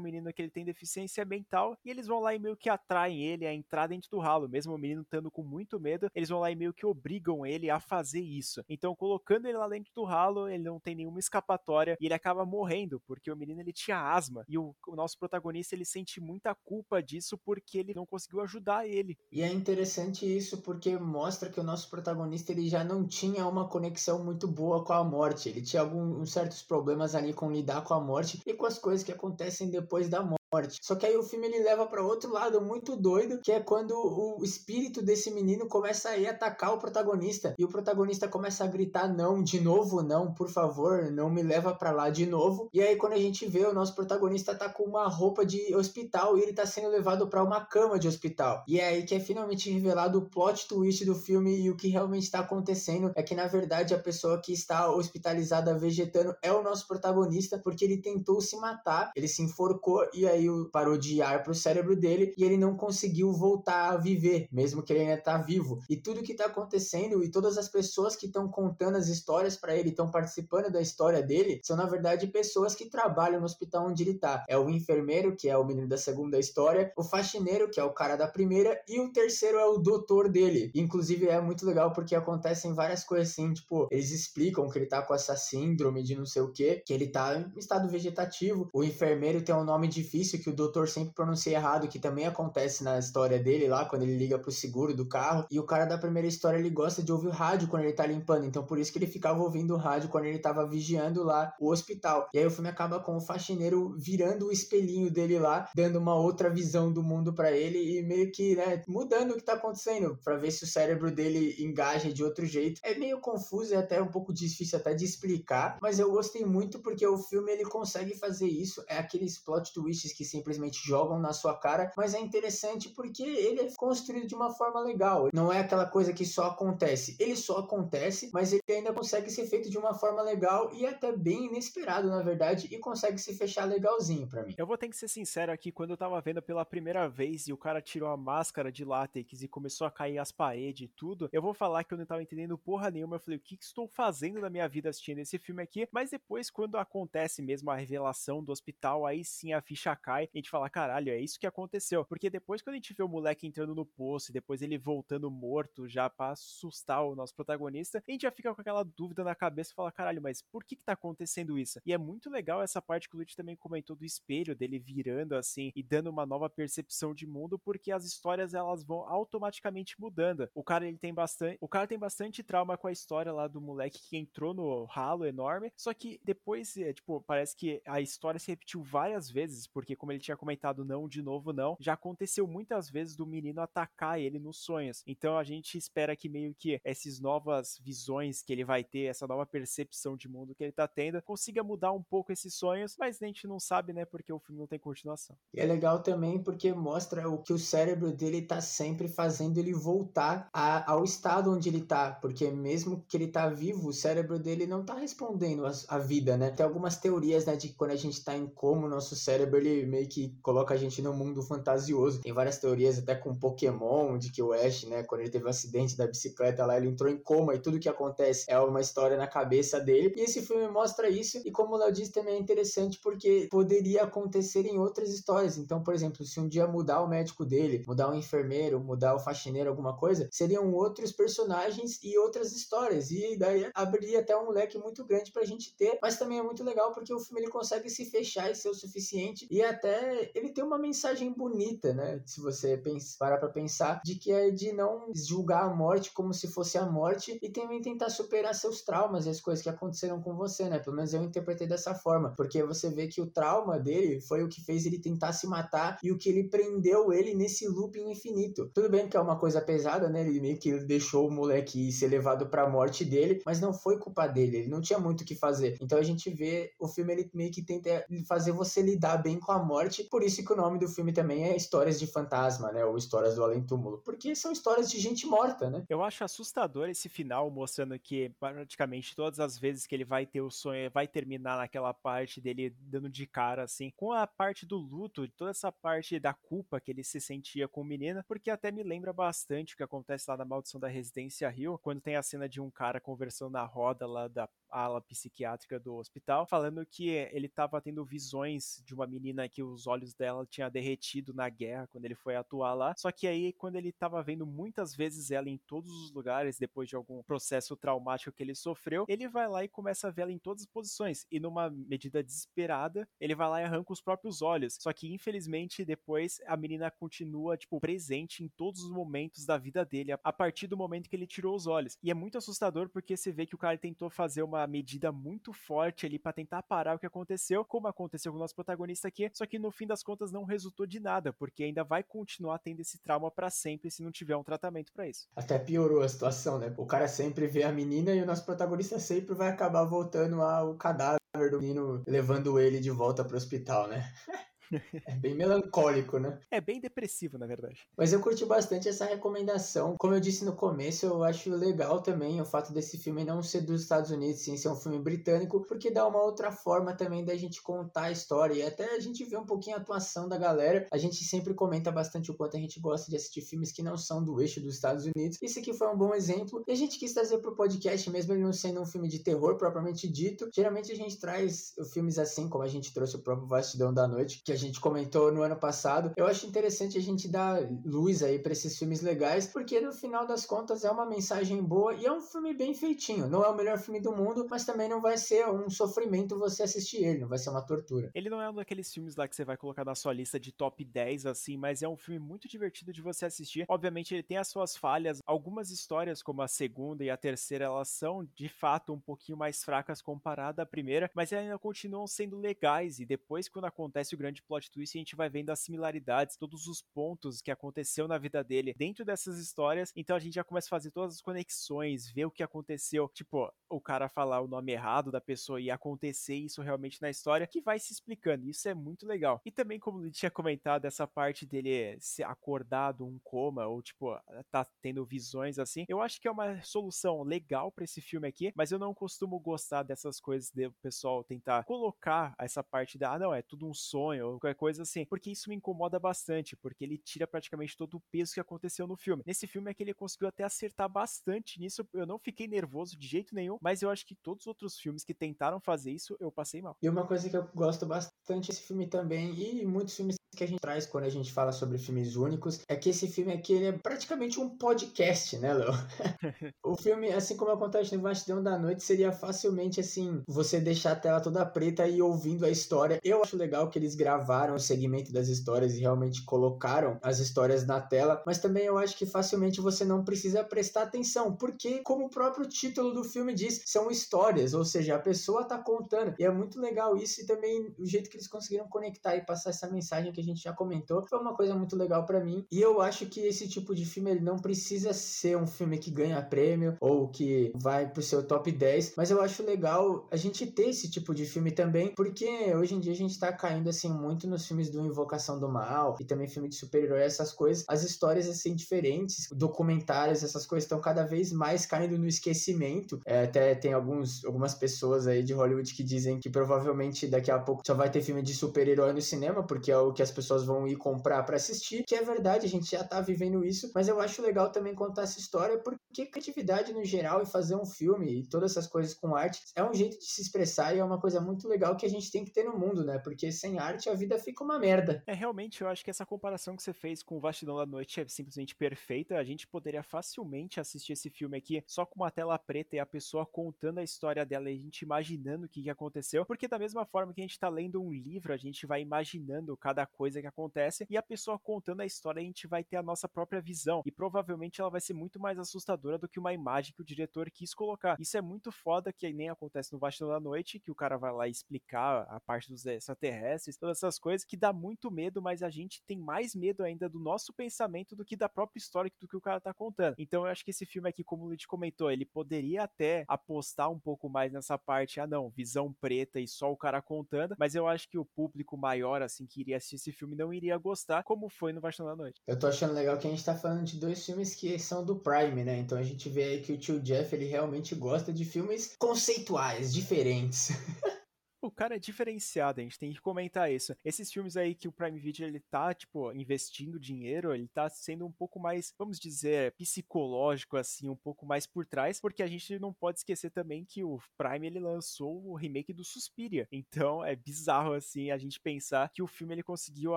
menino 0.00 0.32
que 0.32 0.42
ele 0.42 0.50
tem 0.50 0.64
deficiência 0.64 1.24
mental, 1.24 1.76
e 1.84 1.90
eles 1.90 2.06
vão 2.06 2.20
lá 2.20 2.34
e 2.34 2.38
meio 2.38 2.56
que 2.56 2.68
atraem 2.68 3.22
ele 3.22 3.46
a 3.46 3.54
entrar 3.54 3.86
dentro 3.86 4.10
do 4.10 4.18
ralo, 4.18 4.48
mesmo 4.48 4.74
o 4.74 4.78
menino 4.78 5.02
estando 5.02 5.30
com 5.30 5.42
muito 5.42 5.78
medo, 5.78 6.08
eles 6.14 6.28
vão 6.28 6.40
lá 6.40 6.50
e 6.50 6.56
meio 6.56 6.74
que 6.74 6.86
obrigam 6.86 7.46
ele 7.46 7.70
a 7.70 7.78
fazer 7.78 8.20
isso. 8.20 8.64
Então, 8.68 8.96
colocando 8.96 9.46
ele 9.46 9.58
lá 9.58 9.68
dentro 9.68 9.92
do 9.94 10.04
ralo, 10.04 10.48
ele 10.54 10.64
não 10.64 10.80
tem 10.80 10.94
nenhuma 10.94 11.18
escapatória 11.18 11.96
e 12.00 12.06
ele 12.06 12.14
acaba 12.14 12.44
morrendo, 12.44 13.00
porque 13.06 13.30
o 13.30 13.36
menino 13.36 13.60
ele 13.60 13.72
tinha 13.72 14.12
asma, 14.12 14.44
e 14.48 14.58
o, 14.58 14.74
o 14.86 14.96
nosso 14.96 15.18
protagonista 15.18 15.74
ele 15.74 15.84
sente 15.84 16.20
muita 16.20 16.54
culpa 16.54 17.02
disso 17.02 17.38
porque 17.44 17.78
ele 17.78 17.94
não 17.94 18.06
conseguiu 18.06 18.40
ajudar 18.40 18.86
ele. 18.86 19.16
E 19.30 19.42
é 19.42 19.52
interessante 19.52 20.24
isso 20.24 20.62
porque 20.62 20.96
mostra 20.98 21.48
que 21.48 21.60
o 21.60 21.64
nosso 21.64 21.88
protagonista 21.90 22.52
ele 22.52 22.68
já 22.68 22.84
não 22.84 23.06
tinha 23.06 23.46
uma 23.46 23.68
conexão 23.68 24.24
muito 24.24 24.46
boa 24.46 24.84
com 24.84 24.92
a 24.92 25.04
morte. 25.04 25.48
Ele 25.48 25.62
tinha 25.62 25.82
alguns 25.82 26.32
certos 26.32 26.62
problemas 26.62 27.14
ali 27.14 27.32
com 27.32 27.50
lidar 27.50 27.82
com 27.82 27.94
a 27.94 28.00
morte 28.00 28.40
e 28.46 28.54
com 28.54 28.66
as 28.66 28.78
coisas 28.78 29.04
que 29.04 29.12
acontecem 29.12 29.70
depois 29.70 30.08
da 30.08 30.22
morte 30.22 30.41
morte. 30.52 30.78
Só 30.82 30.94
que 30.94 31.06
aí 31.06 31.16
o 31.16 31.22
filme 31.22 31.46
ele 31.46 31.64
leva 31.64 31.86
para 31.86 32.02
outro 32.02 32.30
lado 32.30 32.60
muito 32.60 32.94
doido, 32.94 33.40
que 33.42 33.50
é 33.50 33.58
quando 33.58 33.92
o 33.94 34.44
espírito 34.44 35.02
desse 35.02 35.30
menino 35.30 35.66
começa 35.66 36.10
a 36.10 36.16
ir 36.18 36.26
atacar 36.26 36.74
o 36.74 36.78
protagonista 36.78 37.54
e 37.58 37.64
o 37.64 37.68
protagonista 37.68 38.28
começa 38.28 38.62
a 38.62 38.66
gritar 38.66 39.08
não, 39.08 39.42
de 39.42 39.60
novo 39.60 40.02
não, 40.02 40.34
por 40.34 40.50
favor, 40.50 41.10
não 41.10 41.30
me 41.30 41.42
leva 41.42 41.74
para 41.74 41.90
lá 41.90 42.10
de 42.10 42.26
novo. 42.26 42.68
E 42.72 42.82
aí 42.82 42.96
quando 42.96 43.14
a 43.14 43.18
gente 43.18 43.46
vê 43.46 43.64
o 43.64 43.72
nosso 43.72 43.94
protagonista 43.94 44.54
tá 44.54 44.68
com 44.68 44.84
uma 44.84 45.08
roupa 45.08 45.46
de 45.46 45.74
hospital 45.74 46.36
e 46.36 46.42
ele 46.42 46.52
tá 46.52 46.66
sendo 46.66 46.88
levado 46.88 47.28
para 47.28 47.42
uma 47.42 47.64
cama 47.64 47.98
de 47.98 48.06
hospital. 48.06 48.62
E 48.68 48.78
é 48.78 48.88
aí 48.88 49.04
que 49.04 49.14
é 49.14 49.20
finalmente 49.20 49.70
revelado 49.70 50.18
o 50.18 50.28
plot 50.28 50.68
twist 50.68 51.04
do 51.06 51.14
filme 51.14 51.62
e 51.62 51.70
o 51.70 51.76
que 51.76 51.88
realmente 51.88 52.24
está 52.24 52.40
acontecendo 52.40 53.10
é 53.16 53.22
que 53.22 53.34
na 53.34 53.46
verdade 53.46 53.94
a 53.94 53.98
pessoa 53.98 54.38
que 54.38 54.52
está 54.52 54.90
hospitalizada 54.90 55.78
vegetando 55.78 56.36
é 56.42 56.52
o 56.52 56.62
nosso 56.62 56.86
protagonista 56.86 57.58
porque 57.58 57.84
ele 57.84 58.02
tentou 58.02 58.40
se 58.40 58.56
matar, 58.56 59.12
ele 59.16 59.28
se 59.28 59.42
enforcou 59.42 60.06
e 60.12 60.26
aí 60.26 60.41
parou 60.72 60.96
de 60.96 61.20
ar 61.22 61.42
pro 61.42 61.54
cérebro 61.54 61.96
dele 61.96 62.34
e 62.36 62.44
ele 62.44 62.56
não 62.56 62.76
conseguiu 62.76 63.32
voltar 63.32 63.90
a 63.90 63.96
viver, 63.96 64.48
mesmo 64.50 64.82
que 64.82 64.92
ele 64.92 65.00
ainda 65.00 65.16
tá 65.16 65.38
vivo. 65.38 65.80
E 65.88 65.96
tudo 65.96 66.22
que 66.22 66.34
tá 66.34 66.46
acontecendo 66.46 67.22
e 67.22 67.30
todas 67.30 67.58
as 67.58 67.68
pessoas 67.68 68.16
que 68.16 68.26
estão 68.26 68.48
contando 68.48 68.96
as 68.96 69.08
histórias 69.08 69.56
para 69.56 69.76
ele, 69.76 69.90
estão 69.90 70.10
participando 70.10 70.70
da 70.70 70.80
história 70.80 71.22
dele, 71.22 71.60
são 71.62 71.76
na 71.76 71.86
verdade 71.86 72.26
pessoas 72.26 72.74
que 72.74 72.88
trabalham 72.88 73.40
no 73.40 73.46
hospital 73.46 73.86
onde 73.86 74.02
ele 74.02 74.14
tá. 74.14 74.44
É 74.48 74.58
o 74.58 74.70
enfermeiro, 74.70 75.36
que 75.36 75.48
é 75.48 75.56
o 75.56 75.64
menino 75.64 75.88
da 75.88 75.96
segunda 75.96 76.38
história, 76.38 76.92
o 76.96 77.02
faxineiro, 77.02 77.70
que 77.70 77.80
é 77.80 77.84
o 77.84 77.92
cara 77.92 78.16
da 78.16 78.28
primeira, 78.28 78.80
e 78.88 79.00
o 79.00 79.12
terceiro 79.12 79.58
é 79.58 79.66
o 79.66 79.78
doutor 79.78 80.28
dele. 80.28 80.70
Inclusive 80.74 81.28
é 81.28 81.40
muito 81.40 81.66
legal 81.66 81.92
porque 81.92 82.14
acontecem 82.14 82.74
várias 82.74 83.04
coisas 83.04 83.30
assim, 83.30 83.52
tipo, 83.52 83.88
eles 83.90 84.10
explicam 84.10 84.68
que 84.68 84.78
ele 84.78 84.86
tá 84.86 85.02
com 85.02 85.14
essa 85.14 85.36
síndrome 85.36 86.02
de 86.02 86.14
não 86.14 86.26
sei 86.26 86.42
o 86.42 86.52
que, 86.52 86.82
que 86.86 86.92
ele 86.92 87.08
tá 87.08 87.36
em 87.36 87.58
estado 87.58 87.88
vegetativo. 87.88 88.68
O 88.72 88.84
enfermeiro 88.84 89.42
tem 89.42 89.54
um 89.54 89.64
nome 89.64 89.88
difícil 89.88 90.31
que 90.38 90.50
o 90.50 90.54
doutor 90.54 90.88
sempre 90.88 91.14
pronuncia 91.14 91.52
errado, 91.52 91.88
que 91.88 91.98
também 91.98 92.26
acontece 92.26 92.82
na 92.82 92.98
história 92.98 93.38
dele 93.38 93.68
lá, 93.68 93.84
quando 93.84 94.02
ele 94.02 94.16
liga 94.16 94.38
pro 94.38 94.50
seguro 94.50 94.94
do 94.94 95.06
carro. 95.06 95.46
E 95.50 95.58
o 95.58 95.64
cara 95.64 95.84
da 95.84 95.98
primeira 95.98 96.28
história, 96.28 96.58
ele 96.58 96.70
gosta 96.70 97.02
de 97.02 97.12
ouvir 97.12 97.28
o 97.28 97.30
rádio 97.30 97.68
quando 97.68 97.84
ele 97.84 97.92
tá 97.92 98.06
limpando. 98.06 98.44
Então 98.44 98.64
por 98.64 98.78
isso 98.78 98.92
que 98.92 98.98
ele 98.98 99.06
ficava 99.06 99.42
ouvindo 99.42 99.74
o 99.74 99.78
rádio 99.78 100.08
quando 100.08 100.24
ele 100.24 100.38
tava 100.38 100.66
vigiando 100.66 101.22
lá 101.22 101.52
o 101.60 101.70
hospital. 101.70 102.28
E 102.32 102.38
aí 102.38 102.46
o 102.46 102.50
filme 102.50 102.68
acaba 102.68 103.00
com 103.00 103.16
o 103.16 103.20
faxineiro 103.20 103.94
virando 103.98 104.46
o 104.46 104.52
espelhinho 104.52 105.10
dele 105.10 105.38
lá, 105.38 105.68
dando 105.74 105.98
uma 105.98 106.14
outra 106.14 106.50
visão 106.50 106.92
do 106.92 107.02
mundo 107.02 107.32
para 107.32 107.52
ele 107.52 107.98
e 107.98 108.02
meio 108.02 108.30
que, 108.30 108.56
né, 108.56 108.82
mudando 108.88 109.32
o 109.32 109.36
que 109.36 109.42
tá 109.42 109.54
acontecendo, 109.54 110.18
para 110.22 110.36
ver 110.36 110.50
se 110.50 110.64
o 110.64 110.66
cérebro 110.66 111.10
dele 111.10 111.56
engaja 111.58 112.12
de 112.12 112.22
outro 112.24 112.46
jeito. 112.46 112.80
É 112.84 112.94
meio 112.94 113.20
confuso, 113.20 113.74
é 113.74 113.78
até 113.78 114.02
um 114.02 114.08
pouco 114.08 114.32
difícil 114.32 114.78
até 114.78 114.94
de 114.94 115.04
explicar, 115.04 115.78
mas 115.80 115.98
eu 115.98 116.10
gostei 116.10 116.44
muito 116.44 116.80
porque 116.80 117.06
o 117.06 117.18
filme 117.18 117.52
ele 117.52 117.64
consegue 117.64 118.16
fazer 118.16 118.46
isso. 118.46 118.82
É 118.88 118.98
aqueles 118.98 119.38
plot 119.38 119.72
twists 119.72 120.12
que 120.12 120.21
que 120.22 120.24
simplesmente 120.24 120.86
jogam 120.86 121.18
na 121.18 121.32
sua 121.32 121.58
cara, 121.58 121.92
mas 121.96 122.14
é 122.14 122.20
interessante 122.20 122.88
porque 122.90 123.24
ele 123.24 123.60
é 123.60 123.70
construído 123.76 124.28
de 124.28 124.34
uma 124.34 124.50
forma 124.50 124.80
legal. 124.80 125.28
Não 125.34 125.52
é 125.52 125.58
aquela 125.58 125.84
coisa 125.84 126.12
que 126.12 126.24
só 126.24 126.44
acontece. 126.44 127.16
Ele 127.18 127.34
só 127.34 127.58
acontece, 127.58 128.30
mas 128.32 128.52
ele 128.52 128.62
ainda 128.70 128.92
consegue 128.92 129.28
ser 129.30 129.46
feito 129.46 129.68
de 129.68 129.76
uma 129.76 129.94
forma 129.94 130.22
legal 130.22 130.72
e 130.72 130.86
até 130.86 131.14
bem 131.14 131.46
inesperado, 131.46 132.08
na 132.08 132.22
verdade, 132.22 132.68
e 132.70 132.78
consegue 132.78 133.18
se 133.18 133.34
fechar 133.34 133.64
legalzinho 133.64 134.28
para 134.28 134.44
mim. 134.44 134.54
Eu 134.56 134.66
vou 134.66 134.78
ter 134.78 134.88
que 134.88 134.96
ser 134.96 135.08
sincero 135.08 135.50
aqui, 135.50 135.72
quando 135.72 135.90
eu 135.90 135.96
tava 135.96 136.20
vendo 136.20 136.40
pela 136.40 136.64
primeira 136.64 137.08
vez 137.08 137.48
e 137.48 137.52
o 137.52 137.56
cara 137.56 137.82
tirou 137.82 138.08
a 138.08 138.16
máscara 138.16 138.70
de 138.70 138.84
látex 138.84 139.42
e 139.42 139.48
começou 139.48 139.86
a 139.86 139.90
cair 139.90 140.18
as 140.18 140.30
paredes 140.30 140.86
e 140.86 140.88
tudo, 140.88 141.28
eu 141.32 141.42
vou 141.42 141.52
falar 141.52 141.82
que 141.82 141.92
eu 141.92 141.98
não 141.98 142.06
tava 142.06 142.22
entendendo 142.22 142.56
porra 142.56 142.90
nenhuma. 142.90 143.16
Eu 143.16 143.20
falei, 143.20 143.38
o 143.38 143.42
que, 143.42 143.56
que 143.56 143.64
estou 143.64 143.88
fazendo 143.88 144.40
na 144.40 144.48
minha 144.48 144.68
vida 144.68 144.88
assistindo 144.88 145.18
esse 145.18 145.38
filme 145.38 145.62
aqui? 145.62 145.88
Mas 145.90 146.10
depois, 146.10 146.48
quando 146.48 146.76
acontece 146.76 147.42
mesmo 147.42 147.70
a 147.70 147.74
revelação 147.74 148.42
do 148.44 148.52
hospital, 148.52 149.04
aí 149.04 149.24
sim 149.24 149.52
a 149.52 149.60
ficha 149.60 149.96
cai 149.96 150.11
cai 150.12 150.24
e 150.24 150.30
a 150.34 150.38
gente 150.38 150.50
fala, 150.50 150.68
caralho, 150.68 151.10
é 151.10 151.18
isso 151.18 151.38
que 151.38 151.46
aconteceu. 151.46 152.04
Porque 152.04 152.28
depois, 152.28 152.60
quando 152.60 152.74
a 152.74 152.76
gente 152.76 152.92
vê 152.92 153.02
o 153.02 153.08
moleque 153.08 153.46
entrando 153.46 153.74
no 153.74 153.86
poço 153.86 154.30
e 154.30 154.32
depois 154.32 154.60
ele 154.60 154.76
voltando 154.76 155.30
morto 155.30 155.88
já 155.88 156.10
pra 156.10 156.30
assustar 156.30 157.04
o 157.04 157.14
nosso 157.14 157.34
protagonista, 157.34 158.02
a 158.06 158.10
gente 158.10 158.22
já 158.22 158.30
fica 158.30 158.54
com 158.54 158.60
aquela 158.60 158.82
dúvida 158.82 159.24
na 159.24 159.34
cabeça 159.34 159.72
e 159.72 159.74
fala, 159.74 159.90
caralho, 159.90 160.20
mas 160.20 160.42
por 160.42 160.64
que 160.64 160.76
que 160.76 160.84
tá 160.84 160.92
acontecendo 160.92 161.58
isso? 161.58 161.80
E 161.86 161.92
é 161.92 161.98
muito 161.98 162.28
legal 162.28 162.62
essa 162.62 162.82
parte 162.82 163.08
que 163.08 163.14
o 163.14 163.18
Luigi 163.18 163.36
também 163.36 163.56
comentou 163.56 163.96
do 163.96 164.04
espelho, 164.04 164.54
dele 164.54 164.78
virando 164.78 165.34
assim 165.34 165.72
e 165.74 165.82
dando 165.82 166.10
uma 166.10 166.26
nova 166.26 166.50
percepção 166.50 167.14
de 167.14 167.26
mundo, 167.26 167.58
porque 167.58 167.90
as 167.90 168.04
histórias 168.04 168.54
elas 168.54 168.84
vão 168.84 169.00
automaticamente 169.08 170.00
mudando. 170.00 170.48
O 170.54 170.62
cara 170.62 170.86
ele 170.86 170.98
tem 170.98 171.14
bastante, 171.14 171.56
o 171.60 171.68
cara 171.68 171.86
tem 171.86 171.98
bastante 171.98 172.42
trauma 172.42 172.76
com 172.76 172.88
a 172.88 172.92
história 172.92 173.32
lá 173.32 173.46
do 173.46 173.60
moleque 173.60 174.00
que 174.08 174.16
entrou 174.16 174.52
no 174.52 174.84
ralo 174.84 175.24
enorme, 175.24 175.72
só 175.76 175.94
que 175.94 176.20
depois, 176.24 176.76
é, 176.76 176.92
tipo, 176.92 177.20
parece 177.22 177.56
que 177.56 177.80
a 177.86 178.00
história 178.00 178.38
se 178.38 178.50
repetiu 178.50 178.82
várias 178.82 179.30
vezes, 179.30 179.66
porque 179.66 179.96
como 180.02 180.10
ele 180.10 180.18
tinha 180.18 180.36
comentado 180.36 180.84
não 180.84 181.08
de 181.08 181.22
novo 181.22 181.52
não, 181.52 181.76
já 181.78 181.92
aconteceu 181.92 182.44
muitas 182.44 182.90
vezes 182.90 183.14
do 183.14 183.24
menino 183.24 183.60
atacar 183.60 184.18
ele 184.18 184.40
nos 184.40 184.58
sonhos. 184.58 185.04
Então 185.06 185.38
a 185.38 185.44
gente 185.44 185.78
espera 185.78 186.16
que 186.16 186.28
meio 186.28 186.52
que 186.58 186.80
essas 186.82 187.20
novas 187.20 187.80
visões 187.80 188.42
que 188.42 188.52
ele 188.52 188.64
vai 188.64 188.82
ter, 188.82 189.04
essa 189.04 189.28
nova 189.28 189.46
percepção 189.46 190.16
de 190.16 190.28
mundo 190.28 190.56
que 190.56 190.64
ele 190.64 190.72
tá 190.72 190.88
tendo, 190.88 191.22
consiga 191.22 191.62
mudar 191.62 191.92
um 191.92 192.02
pouco 192.02 192.32
esses 192.32 192.52
sonhos, 192.52 192.96
mas 192.98 193.22
a 193.22 193.26
gente 193.26 193.46
não 193.46 193.60
sabe, 193.60 193.92
né, 193.92 194.04
porque 194.04 194.32
o 194.32 194.40
filme 194.40 194.58
não 194.58 194.66
tem 194.66 194.76
continuação. 194.76 195.36
E 195.54 195.60
é 195.60 195.64
legal 195.64 196.02
também 196.02 196.42
porque 196.42 196.72
mostra 196.72 197.28
o 197.28 197.38
que 197.38 197.52
o 197.52 197.58
cérebro 197.58 198.10
dele 198.10 198.42
tá 198.42 198.60
sempre 198.60 199.06
fazendo 199.06 199.58
ele 199.58 199.72
voltar 199.72 200.48
a, 200.52 200.90
ao 200.90 201.04
estado 201.04 201.52
onde 201.52 201.68
ele 201.68 201.82
tá, 201.82 202.10
porque 202.10 202.50
mesmo 202.50 203.04
que 203.06 203.16
ele 203.16 203.28
tá 203.28 203.48
vivo, 203.48 203.90
o 203.90 203.92
cérebro 203.92 204.36
dele 204.36 204.66
não 204.66 204.84
tá 204.84 204.94
respondendo 204.94 205.64
à 205.86 205.98
vida, 205.98 206.36
né? 206.36 206.50
Tem 206.50 206.66
algumas 206.66 206.96
teorias, 206.96 207.46
né, 207.46 207.54
de 207.54 207.68
que 207.68 207.74
quando 207.74 207.92
a 207.92 207.96
gente 207.96 208.24
tá 208.24 208.36
em 208.36 208.48
coma, 208.48 208.88
o 208.88 208.90
nosso 208.90 209.14
cérebro 209.14 209.58
ele 209.58 209.81
meio 209.86 210.08
que 210.08 210.34
coloca 210.42 210.74
a 210.74 210.76
gente 210.76 211.00
no 211.02 211.12
mundo 211.12 211.42
fantasioso. 211.42 212.20
Tem 212.20 212.32
várias 212.32 212.58
teorias 212.58 212.98
até 212.98 213.14
com 213.14 213.34
Pokémon, 213.34 214.18
de 214.18 214.30
que 214.30 214.42
o 214.42 214.52
Ash, 214.52 214.84
né, 214.84 215.02
quando 215.02 215.22
ele 215.22 215.30
teve 215.30 215.44
o 215.44 215.46
um 215.46 215.50
acidente 215.50 215.96
da 215.96 216.06
bicicleta 216.06 216.64
lá, 216.64 216.76
ele 216.76 216.88
entrou 216.88 217.10
em 217.10 217.16
coma 217.16 217.54
e 217.54 217.58
tudo 217.58 217.78
que 217.78 217.88
acontece 217.88 218.44
é 218.48 218.58
uma 218.58 218.80
história 218.80 219.16
na 219.16 219.26
cabeça 219.26 219.80
dele. 219.80 220.12
E 220.16 220.20
esse 220.20 220.42
filme 220.42 220.68
mostra 220.68 221.08
isso. 221.08 221.38
E 221.44 221.50
como 221.50 221.74
o 221.74 221.78
Léo 221.78 221.92
disse, 221.92 222.12
também 222.12 222.34
é 222.34 222.38
interessante 222.38 222.98
porque 223.02 223.48
poderia 223.50 224.02
acontecer 224.02 224.66
em 224.66 224.78
outras 224.78 225.10
histórias. 225.10 225.58
Então, 225.58 225.82
por 225.82 225.94
exemplo, 225.94 226.24
se 226.24 226.38
um 226.40 226.48
dia 226.48 226.66
mudar 226.66 227.02
o 227.02 227.08
médico 227.08 227.44
dele, 227.44 227.84
mudar 227.86 228.10
o 228.10 228.14
enfermeiro, 228.14 228.80
mudar 228.80 229.14
o 229.14 229.18
faxineiro, 229.18 229.70
alguma 229.70 229.96
coisa, 229.96 230.28
seriam 230.30 230.72
outros 230.72 231.12
personagens 231.12 231.98
e 232.02 232.16
outras 232.18 232.52
histórias. 232.52 233.10
E 233.10 233.36
daí 233.36 233.70
abriria 233.74 234.20
até 234.20 234.36
um 234.36 234.50
leque 234.50 234.78
muito 234.78 235.04
grande 235.04 235.32
pra 235.32 235.44
gente 235.44 235.74
ter. 235.76 235.98
Mas 236.00 236.18
também 236.18 236.38
é 236.38 236.42
muito 236.42 236.64
legal 236.64 236.92
porque 236.92 237.12
o 237.12 237.18
filme 237.18 237.40
ele 237.40 237.50
consegue 237.50 237.88
se 237.88 238.04
fechar 238.06 238.50
e 238.50 238.54
ser 238.54 238.68
o 238.68 238.74
suficiente. 238.74 239.46
E 239.50 239.62
até 239.72 240.30
ele 240.34 240.50
tem 240.50 240.64
uma 240.64 240.78
mensagem 240.78 241.32
bonita, 241.32 241.92
né? 241.92 242.22
Se 242.26 242.40
você 242.40 242.76
pensa, 242.76 243.16
parar 243.18 243.38
pra 243.38 243.48
pensar, 243.48 244.00
de 244.04 244.14
que 244.14 244.32
é 244.32 244.50
de 244.50 244.72
não 244.72 245.12
julgar 245.14 245.64
a 245.64 245.74
morte 245.74 246.12
como 246.12 246.32
se 246.32 246.48
fosse 246.48 246.78
a 246.78 246.86
morte 246.86 247.38
e 247.42 247.50
também 247.50 247.80
tentar 247.80 248.10
superar 248.10 248.54
seus 248.54 248.82
traumas 248.82 249.26
e 249.26 249.30
as 249.30 249.40
coisas 249.40 249.62
que 249.62 249.68
aconteceram 249.68 250.20
com 250.20 250.34
você, 250.34 250.68
né? 250.68 250.78
Pelo 250.78 250.96
menos 250.96 251.12
eu 251.12 251.22
interpretei 251.22 251.66
dessa 251.66 251.94
forma, 251.94 252.34
porque 252.36 252.62
você 252.62 252.90
vê 252.90 253.06
que 253.06 253.20
o 253.20 253.30
trauma 253.30 253.78
dele 253.78 254.20
foi 254.20 254.42
o 254.42 254.48
que 254.48 254.64
fez 254.64 254.86
ele 254.86 254.98
tentar 254.98 255.32
se 255.32 255.46
matar 255.46 255.98
e 256.02 256.12
o 256.12 256.18
que 256.18 256.28
ele 256.28 256.48
prendeu 256.48 257.12
ele 257.12 257.34
nesse 257.34 257.66
looping 257.66 258.10
infinito. 258.10 258.70
Tudo 258.74 258.88
bem 258.88 259.08
que 259.08 259.16
é 259.16 259.20
uma 259.20 259.38
coisa 259.38 259.60
pesada, 259.60 260.08
né? 260.08 260.20
Ele 260.20 260.40
meio 260.40 260.58
que 260.58 260.78
deixou 260.80 261.28
o 261.28 261.30
moleque 261.30 261.90
ser 261.92 262.08
levado 262.08 262.46
pra 262.48 262.68
morte 262.68 263.04
dele, 263.04 263.40
mas 263.44 263.60
não 263.60 263.72
foi 263.72 263.98
culpa 263.98 264.26
dele, 264.26 264.58
ele 264.58 264.68
não 264.68 264.80
tinha 264.80 264.98
muito 264.98 265.22
o 265.22 265.24
que 265.24 265.34
fazer. 265.34 265.76
Então 265.80 265.98
a 265.98 266.02
gente 266.02 266.30
vê 266.30 266.72
o 266.78 266.88
filme 266.88 267.12
ele 267.12 267.30
meio 267.34 267.50
que 267.50 267.62
tenta 267.62 268.04
fazer 268.26 268.52
você 268.52 268.82
lidar 268.82 269.18
bem 269.18 269.38
com 269.38 269.52
a 269.52 269.61
morte, 269.62 270.04
por 270.04 270.22
isso 270.22 270.44
que 270.44 270.52
o 270.52 270.56
nome 270.56 270.78
do 270.78 270.88
filme 270.88 271.12
também 271.12 271.44
é 271.44 271.56
Histórias 271.56 271.98
de 271.98 272.06
Fantasma, 272.06 272.72
né? 272.72 272.84
Ou 272.84 272.96
Histórias 272.96 273.34
do 273.34 273.44
Além 273.44 273.64
Túmulo, 273.64 273.98
porque 273.98 274.34
são 274.34 274.52
histórias 274.52 274.90
de 274.90 274.98
gente 274.98 275.26
morta, 275.26 275.70
né? 275.70 275.84
Eu 275.88 276.02
acho 276.02 276.24
assustador 276.24 276.88
esse 276.88 277.08
final 277.08 277.50
mostrando 277.50 277.98
que 277.98 278.30
praticamente 278.40 279.14
todas 279.14 279.40
as 279.40 279.58
vezes 279.58 279.86
que 279.86 279.94
ele 279.94 280.04
vai 280.04 280.26
ter 280.26 280.40
o 280.40 280.50
sonho, 280.50 280.90
vai 280.90 281.06
terminar 281.06 281.56
naquela 281.58 281.92
parte 281.92 282.40
dele 282.40 282.74
dando 282.80 283.08
de 283.08 283.26
cara 283.26 283.64
assim, 283.64 283.92
com 283.96 284.12
a 284.12 284.26
parte 284.26 284.66
do 284.66 284.76
luto, 284.76 285.28
toda 285.28 285.50
essa 285.50 285.70
parte 285.70 286.18
da 286.18 286.34
culpa 286.34 286.80
que 286.80 286.90
ele 286.90 287.04
se 287.04 287.20
sentia 287.20 287.68
com 287.68 287.82
o 287.82 287.84
menino, 287.84 288.22
porque 288.26 288.50
até 288.50 288.70
me 288.70 288.82
lembra 288.82 289.12
bastante 289.12 289.74
o 289.74 289.76
que 289.76 289.82
acontece 289.82 290.30
lá 290.30 290.36
na 290.36 290.44
Maldição 290.44 290.80
da 290.80 290.88
Residência 290.88 291.48
Rio, 291.48 291.78
quando 291.78 292.00
tem 292.00 292.16
a 292.16 292.22
cena 292.22 292.48
de 292.48 292.60
um 292.60 292.70
cara 292.70 293.00
conversando 293.00 293.52
na 293.52 293.64
roda 293.64 294.06
lá 294.06 294.28
da 294.28 294.48
ala 294.70 295.00
psiquiátrica 295.02 295.78
do 295.78 295.94
hospital, 295.96 296.46
falando 296.46 296.84
que 296.86 297.08
ele 297.08 297.46
estava 297.46 297.80
tendo 297.80 298.04
visões 298.04 298.82
de 298.84 298.94
uma 298.94 299.06
menina 299.06 299.44
que 299.52 299.62
os 299.62 299.86
olhos 299.86 300.14
dela 300.14 300.46
tinha 300.46 300.68
derretido 300.68 301.34
na 301.34 301.48
guerra 301.48 301.86
quando 301.86 302.04
ele 302.04 302.14
foi 302.14 302.36
atuar 302.36 302.74
lá. 302.74 302.94
Só 302.96 303.12
que 303.12 303.26
aí, 303.26 303.52
quando 303.52 303.76
ele 303.76 303.90
estava 303.90 304.22
vendo 304.22 304.46
muitas 304.46 304.94
vezes 304.94 305.30
ela 305.30 305.48
em 305.48 305.58
todos 305.58 305.90
os 305.90 306.12
lugares, 306.12 306.58
depois 306.58 306.88
de 306.88 306.96
algum 306.96 307.22
processo 307.22 307.76
traumático 307.76 308.32
que 308.32 308.42
ele 308.42 308.54
sofreu, 308.54 309.04
ele 309.08 309.28
vai 309.28 309.48
lá 309.48 309.64
e 309.64 309.68
começa 309.68 310.08
a 310.08 310.10
ver 310.10 310.22
ela 310.22 310.32
em 310.32 310.38
todas 310.38 310.62
as 310.62 310.68
posições. 310.68 311.26
E 311.30 311.38
numa 311.38 311.70
medida 311.70 312.22
desesperada, 312.22 313.08
ele 313.20 313.34
vai 313.34 313.48
lá 313.48 313.60
e 313.60 313.64
arranca 313.64 313.92
os 313.92 314.00
próprios 314.00 314.42
olhos. 314.42 314.76
Só 314.80 314.92
que, 314.92 315.12
infelizmente, 315.12 315.84
depois 315.84 316.40
a 316.46 316.56
menina 316.56 316.90
continua, 316.90 317.56
tipo, 317.56 317.80
presente 317.80 318.42
em 318.42 318.48
todos 318.48 318.82
os 318.82 318.90
momentos 318.90 319.44
da 319.44 319.58
vida 319.58 319.84
dele, 319.84 320.12
a 320.12 320.32
partir 320.32 320.66
do 320.66 320.76
momento 320.76 321.08
que 321.08 321.16
ele 321.16 321.26
tirou 321.26 321.54
os 321.54 321.66
olhos. 321.66 321.96
E 322.02 322.10
é 322.10 322.14
muito 322.14 322.38
assustador 322.38 322.88
porque 322.88 323.16
você 323.16 323.32
vê 323.32 323.46
que 323.46 323.54
o 323.54 323.58
cara 323.58 323.76
tentou 323.76 324.08
fazer 324.08 324.42
uma 324.42 324.66
medida 324.66 325.12
muito 325.12 325.52
forte 325.52 326.06
ali 326.06 326.18
para 326.18 326.32
tentar 326.32 326.62
parar 326.62 326.96
o 326.96 326.98
que 326.98 327.06
aconteceu, 327.06 327.64
como 327.64 327.88
aconteceu 327.88 328.32
com 328.32 328.38
o 328.38 328.40
nosso 328.40 328.54
protagonista 328.54 329.08
aqui, 329.08 329.28
só 329.42 329.46
que 329.46 329.58
no 329.58 329.72
fim 329.72 329.88
das 329.88 330.04
contas 330.04 330.30
não 330.30 330.44
resultou 330.44 330.86
de 330.86 331.00
nada, 331.00 331.32
porque 331.32 331.64
ainda 331.64 331.82
vai 331.82 332.04
continuar 332.04 332.60
tendo 332.60 332.78
esse 332.78 332.96
trauma 332.98 333.28
para 333.28 333.50
sempre 333.50 333.90
se 333.90 334.00
não 334.00 334.12
tiver 334.12 334.36
um 334.36 334.44
tratamento 334.44 334.92
para 334.92 335.08
isso. 335.08 335.28
Até 335.34 335.58
piorou 335.58 336.00
a 336.00 336.08
situação, 336.08 336.60
né? 336.60 336.72
O 336.76 336.86
cara 336.86 337.08
sempre 337.08 337.48
vê 337.48 337.64
a 337.64 337.72
menina 337.72 338.14
e 338.14 338.22
o 338.22 338.26
nosso 338.26 338.44
protagonista 338.44 339.00
sempre 339.00 339.34
vai 339.34 339.48
acabar 339.48 339.82
voltando 339.84 340.40
ao 340.40 340.76
cadáver 340.76 341.18
do 341.50 341.60
menino, 341.60 342.04
levando 342.06 342.60
ele 342.60 342.78
de 342.78 342.90
volta 342.90 343.24
pro 343.24 343.36
hospital, 343.36 343.88
né? 343.88 344.12
É 345.06 345.14
bem 345.16 345.34
melancólico, 345.34 346.18
né? 346.18 346.38
É 346.50 346.60
bem 346.60 346.80
depressivo, 346.80 347.38
na 347.38 347.46
verdade. 347.46 347.86
Mas 347.96 348.12
eu 348.12 348.20
curti 348.20 348.44
bastante 348.44 348.88
essa 348.88 349.04
recomendação. 349.04 349.96
Como 349.98 350.14
eu 350.14 350.20
disse 350.20 350.44
no 350.44 350.54
começo, 350.54 351.06
eu 351.06 351.24
acho 351.24 351.50
legal 351.50 352.00
também 352.00 352.40
o 352.40 352.44
fato 352.44 352.72
desse 352.72 352.98
filme 352.98 353.24
não 353.24 353.42
ser 353.42 353.62
dos 353.62 353.82
Estados 353.82 354.10
Unidos, 354.10 354.42
sim 354.42 354.56
ser 354.56 354.68
um 354.68 354.76
filme 354.76 354.98
britânico, 354.98 355.64
porque 355.66 355.90
dá 355.90 356.06
uma 356.06 356.22
outra 356.22 356.52
forma 356.52 356.94
também 356.94 357.24
da 357.24 357.34
gente 357.36 357.62
contar 357.62 358.04
a 358.04 358.12
história 358.12 358.54
e 358.54 358.62
até 358.62 358.94
a 358.94 359.00
gente 359.00 359.24
ver 359.24 359.38
um 359.38 359.46
pouquinho 359.46 359.76
a 359.76 359.80
atuação 359.80 360.28
da 360.28 360.38
galera. 360.38 360.86
A 360.90 360.98
gente 360.98 361.24
sempre 361.24 361.54
comenta 361.54 361.90
bastante 361.90 362.30
o 362.30 362.34
quanto 362.34 362.56
a 362.56 362.60
gente 362.60 362.80
gosta 362.80 363.10
de 363.10 363.16
assistir 363.16 363.42
filmes 363.42 363.72
que 363.72 363.82
não 363.82 363.96
são 363.96 364.22
do 364.22 364.40
eixo 364.40 364.60
dos 364.60 364.74
Estados 364.74 365.04
Unidos. 365.04 365.38
Esse 365.42 365.58
aqui 365.58 365.72
foi 365.72 365.88
um 365.88 365.96
bom 365.96 366.14
exemplo. 366.14 366.62
E 366.66 366.72
a 366.72 366.76
gente 366.76 366.98
quis 366.98 367.12
trazer 367.12 367.38
pro 367.38 367.56
podcast, 367.56 368.08
mesmo 368.10 368.32
ele 368.32 368.42
não 368.42 368.52
sendo 368.52 368.80
um 368.80 368.86
filme 368.86 369.08
de 369.08 369.18
terror 369.20 369.56
propriamente 369.56 370.08
dito. 370.08 370.48
Geralmente 370.54 370.92
a 370.92 370.96
gente 370.96 371.18
traz 371.18 371.74
filmes 371.92 372.18
assim, 372.18 372.48
como 372.48 372.64
a 372.64 372.68
gente 372.68 372.92
trouxe 372.92 373.16
o 373.16 373.22
próprio 373.22 373.48
Vastidão 373.48 373.92
da 373.92 374.06
Noite, 374.06 374.42
que 374.44 374.51
a 374.52 374.56
gente 374.56 374.80
comentou 374.80 375.32
no 375.32 375.42
ano 375.42 375.56
passado. 375.56 376.12
Eu 376.16 376.26
acho 376.26 376.46
interessante 376.46 376.98
a 376.98 377.00
gente 377.00 377.28
dar 377.28 377.60
luz 377.84 378.22
aí 378.22 378.38
para 378.38 378.52
esses 378.52 378.78
filmes 378.78 379.00
legais, 379.00 379.46
porque 379.46 379.80
no 379.80 379.92
final 379.92 380.26
das 380.26 380.44
contas 380.44 380.84
é 380.84 380.90
uma 380.90 381.06
mensagem 381.06 381.62
boa 381.62 381.94
e 381.94 382.06
é 382.06 382.12
um 382.12 382.20
filme 382.20 382.54
bem 382.54 382.74
feitinho. 382.74 383.28
Não 383.28 383.42
é 383.42 383.48
o 383.48 383.56
melhor 383.56 383.78
filme 383.78 384.00
do 384.00 384.14
mundo, 384.14 384.46
mas 384.48 384.64
também 384.64 384.88
não 384.88 385.00
vai 385.00 385.16
ser 385.16 385.48
um 385.48 385.68
sofrimento 385.70 386.38
você 386.38 386.62
assistir 386.62 387.04
ele, 387.04 387.20
não 387.20 387.28
vai 387.28 387.38
ser 387.38 387.50
uma 387.50 387.62
tortura. 387.62 388.10
Ele 388.14 388.28
não 388.28 388.40
é 388.40 388.50
um 388.50 388.54
daqueles 388.54 388.92
filmes 388.92 389.16
lá 389.16 389.26
que 389.26 389.34
você 389.34 389.44
vai 389.44 389.56
colocar 389.56 389.84
na 389.84 389.94
sua 389.94 390.12
lista 390.12 390.38
de 390.38 390.52
top 390.52 390.84
10 390.84 391.26
assim, 391.26 391.56
mas 391.56 391.82
é 391.82 391.88
um 391.88 391.96
filme 391.96 392.18
muito 392.18 392.48
divertido 392.48 392.92
de 392.92 393.00
você 393.00 393.24
assistir. 393.24 393.64
Obviamente 393.68 394.14
ele 394.14 394.22
tem 394.22 394.36
as 394.36 394.48
suas 394.48 394.76
falhas, 394.76 395.20
algumas 395.26 395.70
histórias 395.70 396.22
como 396.22 396.42
a 396.42 396.48
segunda 396.48 397.04
e 397.04 397.10
a 397.10 397.16
terceira 397.16 397.64
elas 397.66 397.88
são 397.88 398.24
de 398.34 398.48
fato 398.48 398.92
um 398.92 399.00
pouquinho 399.00 399.38
mais 399.38 399.62
fracas 399.64 400.02
comparada 400.02 400.62
à 400.62 400.66
primeira, 400.66 401.10
mas 401.14 401.32
ainda 401.32 401.58
continuam 401.58 402.06
sendo 402.06 402.36
legais 402.36 402.98
e 402.98 403.06
depois 403.06 403.48
quando 403.48 403.66
acontece 403.66 404.14
o 404.14 404.18
grande 404.18 404.41
plot 404.42 404.70
twist, 404.70 404.96
a 404.96 405.00
gente 405.00 405.16
vai 405.16 405.28
vendo 405.28 405.50
as 405.50 405.60
similaridades, 405.60 406.36
todos 406.36 406.66
os 406.66 406.82
pontos 406.94 407.40
que 407.40 407.50
aconteceu 407.50 408.06
na 408.08 408.18
vida 408.18 408.42
dele 408.42 408.74
dentro 408.76 409.04
dessas 409.04 409.38
histórias. 409.38 409.92
Então 409.96 410.16
a 410.16 410.18
gente 410.18 410.34
já 410.34 410.44
começa 410.44 410.68
a 410.68 410.70
fazer 410.70 410.90
todas 410.90 411.16
as 411.16 411.20
conexões, 411.20 412.10
ver 412.10 412.26
o 412.26 412.30
que 412.30 412.42
aconteceu. 412.42 413.08
Tipo, 413.14 413.52
o 413.68 413.80
cara 413.80 414.08
falar 414.08 414.40
o 414.40 414.48
nome 414.48 414.72
errado 414.72 415.10
da 415.10 415.20
pessoa 415.20 415.60
e 415.60 415.70
acontecer 415.70 416.36
isso 416.36 416.62
realmente 416.62 417.00
na 417.00 417.10
história, 417.10 417.46
que 417.46 417.60
vai 417.60 417.78
se 417.78 417.92
explicando. 417.92 418.48
Isso 418.48 418.68
é 418.68 418.74
muito 418.74 419.06
legal. 419.06 419.40
E 419.44 419.50
também, 419.50 419.78
como 419.78 420.02
ele 420.02 420.10
tinha 420.10 420.30
comentado, 420.30 420.84
essa 420.84 421.06
parte 421.06 421.46
dele 421.46 421.96
ser 422.00 422.24
acordado, 422.24 423.06
um 423.06 423.18
coma, 423.22 423.66
ou 423.66 423.82
tipo, 423.82 424.18
tá 424.50 424.66
tendo 424.80 425.04
visões 425.04 425.58
assim, 425.58 425.84
eu 425.88 426.00
acho 426.00 426.20
que 426.20 426.28
é 426.28 426.30
uma 426.30 426.62
solução 426.62 427.22
legal 427.22 427.70
para 427.70 427.84
esse 427.84 428.00
filme 428.00 428.28
aqui, 428.28 428.52
mas 428.54 428.72
eu 428.72 428.78
não 428.78 428.94
costumo 428.94 429.38
gostar 429.38 429.82
dessas 429.82 430.20
coisas 430.20 430.50
de 430.50 430.66
o 430.66 430.72
pessoal 430.82 431.24
tentar 431.24 431.64
colocar 431.64 432.34
essa 432.38 432.62
parte 432.62 432.98
da, 432.98 433.14
ah, 433.14 433.18
não, 433.18 433.34
é 433.34 433.42
tudo 433.42 433.68
um 433.68 433.74
sonho, 433.74 434.31
ou 434.34 434.40
qualquer 434.40 434.56
coisa 434.56 434.82
assim, 434.82 435.04
porque 435.04 435.30
isso 435.30 435.48
me 435.48 435.56
incomoda 435.56 435.98
bastante, 435.98 436.56
porque 436.56 436.84
ele 436.84 436.98
tira 436.98 437.26
praticamente 437.26 437.76
todo 437.76 437.96
o 437.96 438.02
peso 438.10 438.34
que 438.34 438.40
aconteceu 438.40 438.86
no 438.86 438.96
filme. 438.96 439.22
Nesse 439.26 439.46
filme 439.46 439.70
é 439.70 439.74
que 439.74 439.82
ele 439.82 439.94
conseguiu 439.94 440.28
até 440.28 440.44
acertar 440.44 440.88
bastante 440.88 441.58
nisso, 441.60 441.86
eu 441.92 442.06
não 442.06 442.18
fiquei 442.18 442.46
nervoso 442.46 442.96
de 442.96 443.06
jeito 443.06 443.34
nenhum, 443.34 443.58
mas 443.60 443.82
eu 443.82 443.90
acho 443.90 444.06
que 444.06 444.14
todos 444.14 444.42
os 444.42 444.46
outros 444.46 444.78
filmes 444.78 445.04
que 445.04 445.14
tentaram 445.14 445.60
fazer 445.60 445.92
isso, 445.92 446.16
eu 446.20 446.30
passei 446.30 446.62
mal. 446.62 446.76
E 446.82 446.88
uma 446.88 447.06
coisa 447.06 447.28
que 447.28 447.36
eu 447.36 447.48
gosto 447.54 447.86
bastante 447.86 448.48
desse 448.48 448.62
filme 448.62 448.86
também, 448.86 449.34
e 449.34 449.64
muitos 449.64 449.96
filmes 449.96 450.16
que 450.34 450.44
a 450.44 450.46
gente 450.46 450.60
traz 450.60 450.86
quando 450.86 451.04
a 451.04 451.10
gente 451.10 451.32
fala 451.32 451.52
sobre 451.52 451.76
filmes 451.78 452.16
únicos 452.16 452.60
é 452.66 452.74
que 452.74 452.88
esse 452.88 453.06
filme 453.06 453.32
aqui 453.32 453.52
ele 453.52 453.66
é 453.66 453.72
praticamente 453.72 454.40
um 454.40 454.48
podcast, 454.56 455.36
né, 455.38 455.52
Léo? 455.52 455.72
o 456.64 456.74
filme, 456.76 457.12
assim 457.12 457.36
como 457.36 457.50
acontece 457.50 457.94
no 457.94 458.02
Vastidão 458.02 458.42
da 458.42 458.58
Noite, 458.58 458.82
seria 458.82 459.12
facilmente 459.12 459.80
assim, 459.80 460.22
você 460.26 460.58
deixar 460.58 460.92
a 460.92 460.96
tela 460.96 461.20
toda 461.20 461.44
preta 461.44 461.86
e 461.86 462.00
ouvindo 462.00 462.46
a 462.46 462.50
história. 462.50 462.98
Eu 463.04 463.22
acho 463.22 463.36
legal 463.36 463.68
que 463.68 463.78
eles 463.78 463.94
gravaram 464.22 464.54
o 464.54 464.60
segmento 464.60 465.12
das 465.12 465.28
histórias 465.28 465.74
e 465.74 465.80
realmente 465.80 466.24
colocaram 466.24 466.98
as 467.02 467.18
histórias 467.18 467.66
na 467.66 467.80
tela, 467.80 468.22
mas 468.24 468.38
também 468.38 468.64
eu 468.64 468.78
acho 468.78 468.96
que 468.96 469.04
facilmente 469.04 469.60
você 469.60 469.84
não 469.84 470.04
precisa 470.04 470.44
prestar 470.44 470.82
atenção, 470.82 471.34
porque 471.34 471.80
como 471.80 472.06
o 472.06 472.10
próprio 472.10 472.46
título 472.46 472.94
do 472.94 473.02
filme 473.02 473.34
diz, 473.34 473.62
são 473.66 473.90
histórias, 473.90 474.54
ou 474.54 474.64
seja, 474.64 474.94
a 474.94 474.98
pessoa 474.98 475.44
tá 475.44 475.58
contando. 475.58 476.14
E 476.18 476.24
é 476.24 476.30
muito 476.30 476.60
legal 476.60 476.96
isso 476.96 477.20
e 477.20 477.26
também 477.26 477.74
o 477.78 477.84
jeito 477.84 478.08
que 478.08 478.16
eles 478.16 478.28
conseguiram 478.28 478.68
conectar 478.68 479.16
e 479.16 479.26
passar 479.26 479.50
essa 479.50 479.68
mensagem 479.68 480.12
que 480.12 480.20
a 480.20 480.24
gente 480.24 480.42
já 480.42 480.52
comentou, 480.52 481.04
foi 481.08 481.18
uma 481.18 481.34
coisa 481.34 481.54
muito 481.54 481.76
legal 481.76 482.06
para 482.06 482.24
mim. 482.24 482.46
E 482.50 482.60
eu 482.60 482.80
acho 482.80 483.06
que 483.06 483.20
esse 483.20 483.48
tipo 483.48 483.74
de 483.74 483.84
filme 483.84 484.12
ele 484.12 484.20
não 484.20 484.36
precisa 484.36 484.92
ser 484.92 485.36
um 485.36 485.46
filme 485.46 485.78
que 485.78 485.90
ganha 485.90 486.22
prêmio 486.22 486.76
ou 486.80 487.08
que 487.08 487.52
vai 487.56 487.90
pro 487.90 488.02
seu 488.02 488.22
top 488.22 488.52
10, 488.52 488.94
mas 488.96 489.10
eu 489.10 489.20
acho 489.20 489.42
legal 489.42 490.06
a 490.10 490.16
gente 490.16 490.46
ter 490.46 490.68
esse 490.68 490.88
tipo 490.88 491.12
de 491.12 491.26
filme 491.26 491.50
também, 491.50 491.92
porque 491.96 492.26
hoje 492.54 492.74
em 492.74 492.80
dia 492.80 492.92
a 492.92 492.96
gente 492.96 493.18
tá 493.18 493.32
caindo 493.32 493.68
assim 493.68 493.90
muito 493.92 494.11
nos 494.26 494.46
filmes 494.46 494.70
do 494.70 494.84
Invocação 494.84 495.38
do 495.38 495.48
Mal 495.48 495.96
e 496.00 496.04
também 496.04 496.28
filme 496.28 496.48
de 496.48 496.54
super-herói, 496.54 497.02
essas 497.02 497.32
coisas. 497.32 497.64
As 497.68 497.82
histórias 497.82 498.28
assim 498.28 498.54
diferentes, 498.54 499.28
documentários, 499.32 500.22
essas 500.22 500.46
coisas 500.46 500.64
estão 500.64 500.80
cada 500.80 501.04
vez 501.04 501.32
mais 501.32 501.66
caindo 501.66 501.98
no 501.98 502.06
esquecimento. 502.06 503.00
É, 503.06 503.24
até 503.24 503.54
tem 503.54 503.72
alguns, 503.72 504.24
algumas 504.24 504.54
pessoas 504.54 505.06
aí 505.06 505.22
de 505.22 505.32
Hollywood 505.32 505.74
que 505.74 505.82
dizem 505.82 506.18
que 506.18 506.30
provavelmente 506.30 507.06
daqui 507.06 507.30
a 507.30 507.38
pouco 507.38 507.62
só 507.66 507.74
vai 507.74 507.90
ter 507.90 508.02
filme 508.02 508.22
de 508.22 508.34
super-herói 508.34 508.92
no 508.92 509.00
cinema, 509.00 509.42
porque 509.42 509.70
é 509.70 509.78
o 509.78 509.92
que 509.92 510.02
as 510.02 510.10
pessoas 510.10 510.44
vão 510.44 510.66
ir 510.66 510.76
comprar 510.76 511.22
para 511.22 511.36
assistir, 511.36 511.84
que 511.84 511.94
é 511.94 512.02
verdade, 512.02 512.46
a 512.46 512.48
gente 512.48 512.70
já 512.70 512.84
tá 512.84 513.00
vivendo 513.00 513.44
isso, 513.44 513.70
mas 513.74 513.88
eu 513.88 514.00
acho 514.00 514.22
legal 514.22 514.50
também 514.50 514.74
contar 514.74 515.02
essa 515.02 515.18
história 515.18 515.58
porque 515.58 516.06
criatividade 516.06 516.72
no 516.72 516.84
geral 516.84 517.22
e 517.22 517.26
fazer 517.26 517.54
um 517.54 517.66
filme 517.66 518.20
e 518.20 518.26
todas 518.26 518.52
essas 518.52 518.66
coisas 518.66 518.94
com 518.94 519.14
arte 519.14 519.40
é 519.54 519.62
um 519.62 519.74
jeito 519.74 519.98
de 519.98 520.04
se 520.04 520.22
expressar 520.22 520.74
e 520.74 520.78
é 520.78 520.84
uma 520.84 521.00
coisa 521.00 521.20
muito 521.20 521.48
legal 521.48 521.76
que 521.76 521.86
a 521.86 521.88
gente 521.88 522.10
tem 522.10 522.24
que 522.24 522.32
ter 522.32 522.44
no 522.44 522.58
mundo, 522.58 522.84
né? 522.84 522.98
Porque 522.98 523.30
sem 523.30 523.58
arte 523.58 523.88
a 523.88 523.94
vida 524.02 524.18
fica 524.18 524.42
uma 524.42 524.58
merda. 524.58 525.02
É, 525.06 525.14
realmente, 525.14 525.62
eu 525.62 525.68
acho 525.68 525.84
que 525.84 525.90
essa 525.90 526.04
comparação 526.04 526.56
que 526.56 526.62
você 526.62 526.72
fez 526.72 527.02
com 527.02 527.16
o 527.16 527.20
Vastidão 527.20 527.56
da 527.56 527.64
Noite 527.64 528.00
é 528.00 528.08
simplesmente 528.08 528.54
perfeita. 528.54 529.16
A 529.16 529.24
gente 529.24 529.46
poderia 529.46 529.82
facilmente 529.82 530.58
assistir 530.58 530.92
esse 530.92 531.08
filme 531.08 531.38
aqui 531.38 531.62
só 531.66 531.86
com 531.86 532.00
uma 532.00 532.10
tela 532.10 532.38
preta 532.38 532.76
e 532.76 532.78
a 532.80 532.86
pessoa 532.86 533.24
contando 533.24 533.78
a 533.78 533.82
história 533.82 534.26
dela 534.26 534.50
e 534.50 534.54
a 534.54 534.58
gente 534.58 534.82
imaginando 534.82 535.46
o 535.46 535.48
que, 535.48 535.62
que 535.62 535.70
aconteceu, 535.70 536.26
porque 536.26 536.48
da 536.48 536.58
mesma 536.58 536.84
forma 536.84 537.14
que 537.14 537.20
a 537.20 537.24
gente 537.24 537.38
tá 537.38 537.48
lendo 537.48 537.80
um 537.80 537.92
livro, 537.92 538.32
a 538.32 538.36
gente 538.36 538.66
vai 538.66 538.82
imaginando 538.82 539.56
cada 539.56 539.86
coisa 539.86 540.20
que 540.20 540.26
acontece 540.26 540.86
e 540.90 540.96
a 540.96 541.02
pessoa 541.02 541.38
contando 541.38 541.80
a 541.80 541.86
história 541.86 542.20
a 542.20 542.24
gente 542.24 542.46
vai 542.46 542.64
ter 542.64 542.76
a 542.76 542.82
nossa 542.82 543.08
própria 543.08 543.40
visão 543.40 543.82
e 543.86 543.92
provavelmente 543.92 544.60
ela 544.60 544.70
vai 544.70 544.80
ser 544.80 544.94
muito 544.94 545.20
mais 545.20 545.38
assustadora 545.38 545.98
do 545.98 546.08
que 546.08 546.18
uma 546.18 546.32
imagem 546.32 546.72
que 546.74 546.82
o 546.82 546.84
diretor 546.84 547.30
quis 547.30 547.54
colocar. 547.54 547.96
Isso 548.00 548.16
é 548.16 548.20
muito 548.20 548.50
foda 548.50 548.92
que 548.92 549.12
nem 549.12 549.28
acontece 549.28 549.72
no 549.72 549.78
Vastidão 549.78 550.08
da 550.08 550.20
Noite, 550.20 550.58
que 550.58 550.70
o 550.70 550.74
cara 550.74 550.96
vai 550.96 551.12
lá 551.12 551.28
explicar 551.28 552.06
a 552.08 552.20
parte 552.20 552.50
dos 552.50 552.66
extraterrestres, 552.66 553.56
todas 553.56 553.78
essas 553.78 553.91
coisas 553.98 554.24
que 554.24 554.36
dá 554.36 554.52
muito 554.52 554.90
medo, 554.90 555.20
mas 555.20 555.42
a 555.42 555.50
gente 555.50 555.82
tem 555.86 555.98
mais 555.98 556.34
medo 556.34 556.62
ainda 556.62 556.88
do 556.88 556.98
nosso 556.98 557.32
pensamento 557.32 557.94
do 557.96 558.04
que 558.04 558.16
da 558.16 558.28
própria 558.28 558.58
história 558.58 558.90
do 559.00 559.08
que 559.08 559.16
o 559.16 559.20
cara 559.20 559.40
tá 559.40 559.52
contando. 559.52 559.94
Então 559.98 560.24
eu 560.24 560.30
acho 560.30 560.44
que 560.44 560.50
esse 560.50 560.66
filme 560.66 560.88
aqui, 560.88 561.02
como 561.04 561.24
o 561.24 561.26
Luiz 561.28 561.44
comentou, 561.46 561.90
ele 561.90 562.04
poderia 562.04 562.64
até 562.64 563.04
apostar 563.08 563.70
um 563.70 563.78
pouco 563.78 564.08
mais 564.08 564.32
nessa 564.32 564.58
parte, 564.58 565.00
ah 565.00 565.06
não, 565.06 565.30
visão 565.30 565.72
preta 565.80 566.20
e 566.20 566.28
só 566.28 566.50
o 566.50 566.56
cara 566.56 566.80
contando, 566.80 567.34
mas 567.38 567.54
eu 567.54 567.66
acho 567.66 567.88
que 567.88 567.98
o 567.98 568.04
público 568.04 568.56
maior, 568.56 569.02
assim, 569.02 569.26
que 569.26 569.40
iria 569.40 569.56
assistir 569.56 569.76
esse 569.76 569.92
filme 569.92 570.16
não 570.16 570.32
iria 570.32 570.56
gostar, 570.58 571.02
como 571.02 571.28
foi 571.28 571.52
no 571.52 571.60
Vastão 571.60 571.86
da 571.86 571.96
Noite. 571.96 572.20
Eu 572.26 572.38
tô 572.38 572.46
achando 572.46 572.74
legal 572.74 572.98
que 572.98 573.06
a 573.06 573.10
gente 573.10 573.24
tá 573.24 573.34
falando 573.34 573.64
de 573.64 573.78
dois 573.78 574.04
filmes 574.04 574.34
que 574.34 574.58
são 574.58 574.84
do 574.84 574.96
Prime, 574.96 575.44
né? 575.44 575.58
Então 575.58 575.78
a 575.78 575.82
gente 575.82 576.08
vê 576.08 576.24
aí 576.24 576.42
que 576.42 576.52
o 576.52 576.58
tio 576.58 576.80
Jeff, 576.80 577.14
ele 577.14 577.26
realmente 577.26 577.74
gosta 577.74 578.12
de 578.12 578.24
filmes 578.24 578.76
conceituais, 578.78 579.72
diferentes. 579.72 580.50
o 581.42 581.50
cara 581.50 581.74
é 581.74 581.78
diferenciado, 581.78 582.60
a 582.60 582.62
gente 582.62 582.78
tem 582.78 582.92
que 582.92 583.00
comentar 583.00 583.52
isso. 583.52 583.74
Esses 583.84 584.12
filmes 584.12 584.36
aí 584.36 584.54
que 584.54 584.68
o 584.68 584.72
Prime 584.72 584.98
Video 584.98 585.26
ele 585.26 585.40
tá, 585.40 585.74
tipo, 585.74 586.12
investindo 586.12 586.78
dinheiro, 586.78 587.34
ele 587.34 587.48
tá 587.48 587.68
sendo 587.68 588.06
um 588.06 588.12
pouco 588.12 588.38
mais, 588.38 588.72
vamos 588.78 588.98
dizer, 588.98 589.52
psicológico, 589.52 590.56
assim, 590.56 590.88
um 590.88 590.96
pouco 590.96 591.26
mais 591.26 591.46
por 591.46 591.66
trás, 591.66 592.00
porque 592.00 592.22
a 592.22 592.26
gente 592.26 592.58
não 592.58 592.72
pode 592.72 592.98
esquecer 592.98 593.30
também 593.30 593.64
que 593.64 593.82
o 593.82 593.98
Prime 594.16 594.46
ele 594.46 594.60
lançou 594.60 595.26
o 595.26 595.34
remake 595.34 595.72
do 595.72 595.84
Suspiria. 595.84 596.46
Então 596.52 597.04
é 597.04 597.16
bizarro, 597.16 597.72
assim, 597.72 598.10
a 598.10 598.18
gente 598.18 598.40
pensar 598.40 598.90
que 598.90 599.02
o 599.02 599.06
filme 599.06 599.34
ele 599.34 599.42
conseguiu 599.42 599.96